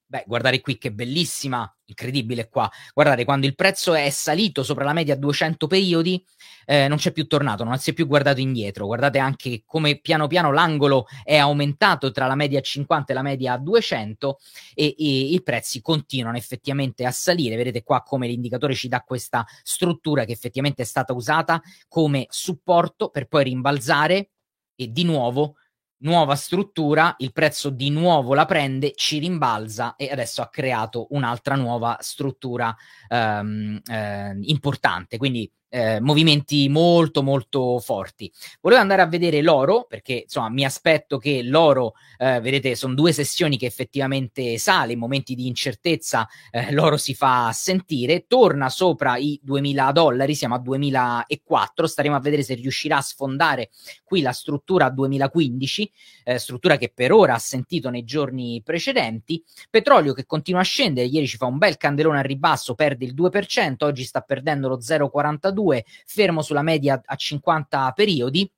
Beh, 0.08 0.22
guardate 0.24 0.60
qui 0.60 0.78
che 0.78 0.92
bellissima, 0.92 1.68
incredibile 1.86 2.48
qua. 2.48 2.70
Guardate, 2.94 3.24
quando 3.24 3.44
il 3.44 3.56
prezzo 3.56 3.92
è 3.92 4.08
salito 4.10 4.62
sopra 4.62 4.84
la 4.84 4.92
media 4.92 5.14
a 5.14 5.16
200 5.16 5.66
periodi, 5.66 6.24
eh, 6.64 6.86
non 6.86 6.96
c'è 6.96 7.10
più 7.10 7.26
tornato, 7.26 7.64
non 7.64 7.76
si 7.78 7.90
è 7.90 7.92
più 7.92 8.06
guardato 8.06 8.38
indietro. 8.40 8.86
Guardate 8.86 9.18
anche 9.18 9.64
come 9.66 9.98
piano 9.98 10.28
piano 10.28 10.52
l'angolo 10.52 11.06
è 11.24 11.36
aumentato 11.36 12.12
tra 12.12 12.28
la 12.28 12.36
media 12.36 12.60
a 12.60 12.62
50 12.62 13.10
e 13.10 13.14
la 13.16 13.22
media 13.22 13.54
a 13.54 13.58
200 13.58 14.38
e, 14.74 14.94
e 14.96 15.18
i 15.32 15.42
prezzi 15.42 15.82
continuano 15.82 16.36
effettivamente 16.36 17.04
a 17.04 17.10
salire. 17.10 17.56
Vedete 17.56 17.82
qua 17.82 18.02
come 18.02 18.28
l'indicatore 18.28 18.74
ci 18.74 18.86
dà 18.86 19.00
questa 19.00 19.44
struttura 19.64 20.24
che 20.24 20.32
effettivamente 20.32 20.82
è 20.82 20.86
stata 20.86 21.12
usata 21.12 21.60
come 21.88 22.26
supporto 22.30 23.08
per 23.08 23.26
poi 23.26 23.42
rimbalzare 23.42 24.30
e 24.76 24.92
di 24.92 25.04
nuovo 25.04 25.56
nuova 25.98 26.34
struttura, 26.36 27.14
il 27.18 27.32
prezzo 27.32 27.70
di 27.70 27.90
nuovo 27.90 28.34
la 28.34 28.44
prende, 28.44 28.92
ci 28.94 29.18
rimbalza 29.18 29.96
e 29.96 30.10
adesso 30.10 30.42
ha 30.42 30.48
creato 30.48 31.06
un'altra 31.10 31.54
nuova 31.54 31.96
struttura 32.00 32.74
ehm, 33.08 33.80
eh, 33.84 34.36
importante. 34.42 35.16
Quindi 35.16 35.50
eh, 35.76 36.00
movimenti 36.00 36.70
molto 36.70 37.22
molto 37.22 37.78
forti. 37.80 38.32
Volevo 38.62 38.80
andare 38.80 39.02
a 39.02 39.06
vedere 39.06 39.42
l'oro 39.42 39.84
perché 39.86 40.22
insomma 40.22 40.48
mi 40.48 40.64
aspetto 40.64 41.18
che 41.18 41.42
l'oro, 41.42 41.92
eh, 42.16 42.40
vedete, 42.40 42.74
sono 42.74 42.94
due 42.94 43.12
sessioni 43.12 43.58
che 43.58 43.66
effettivamente 43.66 44.56
sale, 44.56 44.94
in 44.94 44.98
momenti 44.98 45.34
di 45.34 45.46
incertezza 45.46 46.26
eh, 46.50 46.72
l'oro 46.72 46.96
si 46.96 47.14
fa 47.14 47.50
sentire, 47.52 48.24
torna 48.26 48.70
sopra 48.70 49.18
i 49.18 49.38
2000 49.42 49.92
dollari, 49.92 50.34
siamo 50.34 50.54
a 50.54 50.58
2004, 50.60 51.86
staremo 51.86 52.16
a 52.16 52.20
vedere 52.20 52.42
se 52.42 52.54
riuscirà 52.54 52.96
a 52.96 53.02
sfondare 53.02 53.68
qui 54.02 54.22
la 54.22 54.32
struttura 54.32 54.88
2015, 54.88 55.92
eh, 56.24 56.38
struttura 56.38 56.78
che 56.78 56.90
per 56.94 57.12
ora 57.12 57.34
ha 57.34 57.38
sentito 57.38 57.90
nei 57.90 58.04
giorni 58.04 58.62
precedenti, 58.64 59.44
petrolio 59.68 60.14
che 60.14 60.24
continua 60.24 60.60
a 60.62 60.64
scendere, 60.64 61.06
ieri 61.06 61.26
ci 61.26 61.36
fa 61.36 61.44
un 61.44 61.58
bel 61.58 61.76
candelone 61.76 62.20
a 62.20 62.22
ribasso, 62.22 62.74
perde 62.74 63.04
il 63.04 63.14
2%, 63.14 63.84
oggi 63.84 64.04
sta 64.04 64.22
perdendo 64.22 64.68
lo 64.68 64.78
0,42 64.78 65.64
fermo 66.06 66.42
sulla 66.42 66.62
media 66.62 67.00
a 67.04 67.14
50 67.14 67.92
periodi, 67.92 68.50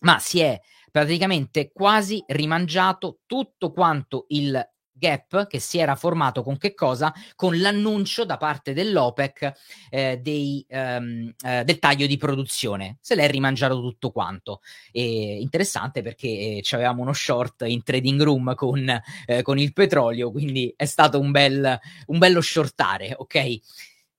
ma 0.00 0.18
si 0.18 0.40
è 0.40 0.60
praticamente 0.90 1.72
quasi 1.72 2.22
rimangiato 2.26 3.20
tutto 3.26 3.72
quanto 3.72 4.26
il 4.28 4.64
gap 4.96 5.48
che 5.48 5.58
si 5.58 5.78
era 5.78 5.96
formato 5.96 6.42
con 6.42 6.56
che 6.56 6.72
cosa? 6.72 7.12
Con 7.34 7.60
l'annuncio 7.60 8.24
da 8.24 8.36
parte 8.36 8.72
dell'OPEC 8.72 9.52
eh, 9.90 10.18
dei, 10.22 10.64
um, 10.68 11.34
eh, 11.44 11.64
del 11.64 11.78
taglio 11.78 12.06
di 12.06 12.16
produzione. 12.16 12.98
Se 13.00 13.14
l'è 13.14 13.28
rimangiato 13.28 13.80
tutto 13.80 14.10
quanto. 14.10 14.60
E 14.92 15.40
interessante 15.40 16.00
perché 16.02 16.28
eh, 16.28 16.64
avevamo 16.70 17.02
uno 17.02 17.12
short 17.12 17.64
in 17.66 17.82
trading 17.82 18.22
room 18.22 18.54
con, 18.54 18.88
eh, 19.26 19.42
con 19.42 19.58
il 19.58 19.72
petrolio, 19.72 20.30
quindi 20.30 20.72
è 20.76 20.84
stato 20.84 21.18
un, 21.18 21.30
bel, 21.30 21.78
un 22.06 22.18
bello 22.18 22.40
shortare, 22.40 23.14
ok? 23.16 23.56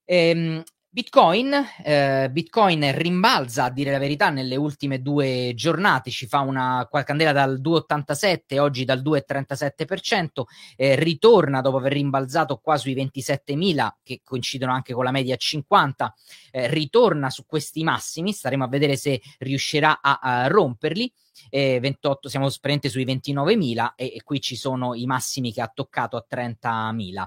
Ehm, 0.04 0.62
Bitcoin, 0.96 1.54
eh, 1.84 2.30
Bitcoin 2.32 2.90
rimbalza 2.98 3.66
a 3.66 3.70
dire 3.70 3.92
la 3.92 3.98
verità 3.98 4.30
nelle 4.30 4.56
ultime 4.56 5.02
due 5.02 5.52
giornate, 5.54 6.10
ci 6.10 6.26
fa 6.26 6.40
una 6.40 6.88
candela 7.04 7.34
dal 7.34 7.60
2,87, 7.60 8.60
oggi 8.60 8.86
dal 8.86 9.02
2,37%, 9.02 10.46
eh, 10.78 10.96
ritorna 10.96 11.60
dopo 11.60 11.76
aver 11.76 11.92
rimbalzato 11.92 12.60
qua 12.60 12.78
sui 12.78 12.96
27.000 12.96 13.90
che 14.04 14.22
coincidono 14.24 14.72
anche 14.72 14.94
con 14.94 15.04
la 15.04 15.12
media 15.12 15.36
50, 15.36 16.16
eh, 16.52 16.70
ritorna 16.70 17.30
su 17.30 17.46
questi 17.46 17.84
massimi, 17.84 18.32
staremo 18.32 18.64
a 18.64 18.70
vedere 18.70 18.96
se 18.96 19.22
riuscirà 19.40 20.00
a, 20.00 20.20
a 20.22 20.48
romperli. 20.48 21.12
28, 21.50 22.30
siamo 22.30 22.46
praticamente 22.46 22.88
sui 22.88 23.04
29.000 23.04 23.96
e, 23.98 24.14
e 24.16 24.24
qui 24.24 24.40
ci 24.40 24.56
sono 24.56 24.94
i 24.94 25.06
massimi 25.06 25.52
che 25.52 25.62
ha 25.62 25.70
toccato 25.74 26.16
a 26.16 26.26
30.000. 26.26 27.24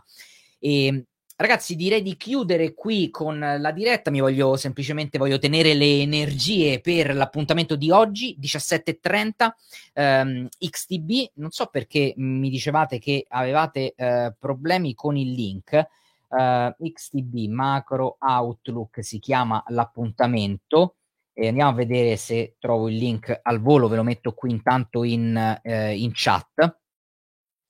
E, 0.59 1.05
Ragazzi, 1.41 1.77
direi 1.77 2.03
di 2.03 2.17
chiudere 2.17 2.75
qui 2.75 3.11
con 3.11 3.39
la 3.39 3.71
diretta. 3.71 4.11
Mi 4.11 4.19
voglio 4.19 4.57
semplicemente 4.57 5.19
voglio 5.19 5.39
tenere 5.39 5.73
le 5.75 6.01
energie 6.01 6.81
per 6.81 7.15
l'appuntamento 7.15 7.77
di 7.77 7.93
oggi, 7.93 8.37
17.30 8.41 9.49
ehm, 9.93 10.49
XTB. 10.59 11.11
Non 11.35 11.53
so 11.53 11.67
perché 11.67 12.13
mi 12.17 12.51
dicevate 12.51 12.99
che 12.99 13.25
avevate 13.29 13.95
eh, 13.95 14.35
problemi 14.37 14.95
con 14.95 15.17
il 15.17 15.31
link. 15.31 15.87
Uh, 16.31 16.75
XTB 16.77 17.47
Macro 17.49 18.17
Outlook 18.19 19.05
si 19.05 19.21
chiama 19.21 19.63
l'appuntamento. 19.69 20.97
E 21.33 21.47
andiamo 21.47 21.71
a 21.71 21.75
vedere 21.75 22.17
se 22.17 22.57
trovo 22.59 22.89
il 22.89 22.97
link 22.97 23.39
al 23.45 23.61
volo, 23.61 23.87
ve 23.87 23.95
lo 23.95 24.03
metto 24.03 24.33
qui 24.33 24.51
intanto 24.51 25.05
in, 25.05 25.61
eh, 25.63 25.95
in 25.97 26.11
chat. 26.13 26.79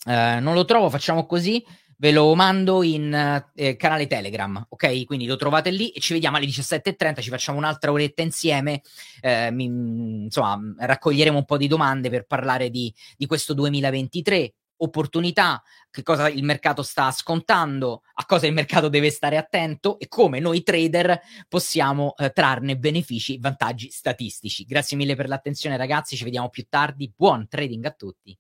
Uh, 0.07 0.41
non 0.41 0.55
lo 0.55 0.65
trovo, 0.65 0.89
facciamo 0.89 1.27
così 1.27 1.63
ve 2.01 2.13
lo 2.13 2.35
mando 2.35 2.83
in 2.83 3.13
eh, 3.55 3.77
canale 3.77 4.07
Telegram, 4.07 4.65
ok? 4.69 5.05
Quindi 5.05 5.27
lo 5.27 5.37
trovate 5.37 5.71
lì 5.71 5.91
e 5.91 6.01
ci 6.01 6.13
vediamo 6.13 6.37
alle 6.37 6.47
17.30, 6.47 7.21
ci 7.21 7.31
facciamo 7.31 7.59
un'altra 7.59 7.91
oretta 7.91 8.23
insieme, 8.23 8.83
eh, 9.21 9.51
mi, 9.51 9.65
insomma, 9.65 10.59
raccoglieremo 10.79 11.39
un 11.39 11.45
po' 11.45 11.57
di 11.57 11.67
domande 11.67 12.09
per 12.09 12.25
parlare 12.25 12.71
di, 12.71 12.93
di 13.17 13.27
questo 13.27 13.53
2023, 13.53 14.55
opportunità, 14.81 15.61
che 15.91 16.05
cosa 16.05 16.29
il 16.29 16.45
mercato 16.45 16.83
sta 16.83 17.11
scontando, 17.11 18.03
a 18.15 18.25
cosa 18.27 18.47
il 18.47 18.53
mercato 18.53 18.89
deve 18.89 19.11
stare 19.11 19.37
attento 19.37 19.99
e 19.99 20.07
come 20.07 20.39
noi 20.39 20.63
trader 20.63 21.21
possiamo 21.49 22.15
eh, 22.17 22.31
trarne 22.31 22.77
benefici, 22.77 23.39
vantaggi 23.39 23.91
statistici. 23.91 24.65
Grazie 24.65 24.97
mille 24.97 25.17
per 25.17 25.27
l'attenzione 25.27 25.77
ragazzi, 25.77 26.17
ci 26.17 26.23
vediamo 26.23 26.49
più 26.49 26.65
tardi, 26.69 27.13
buon 27.15 27.49
trading 27.49 27.85
a 27.87 27.91
tutti. 27.91 28.39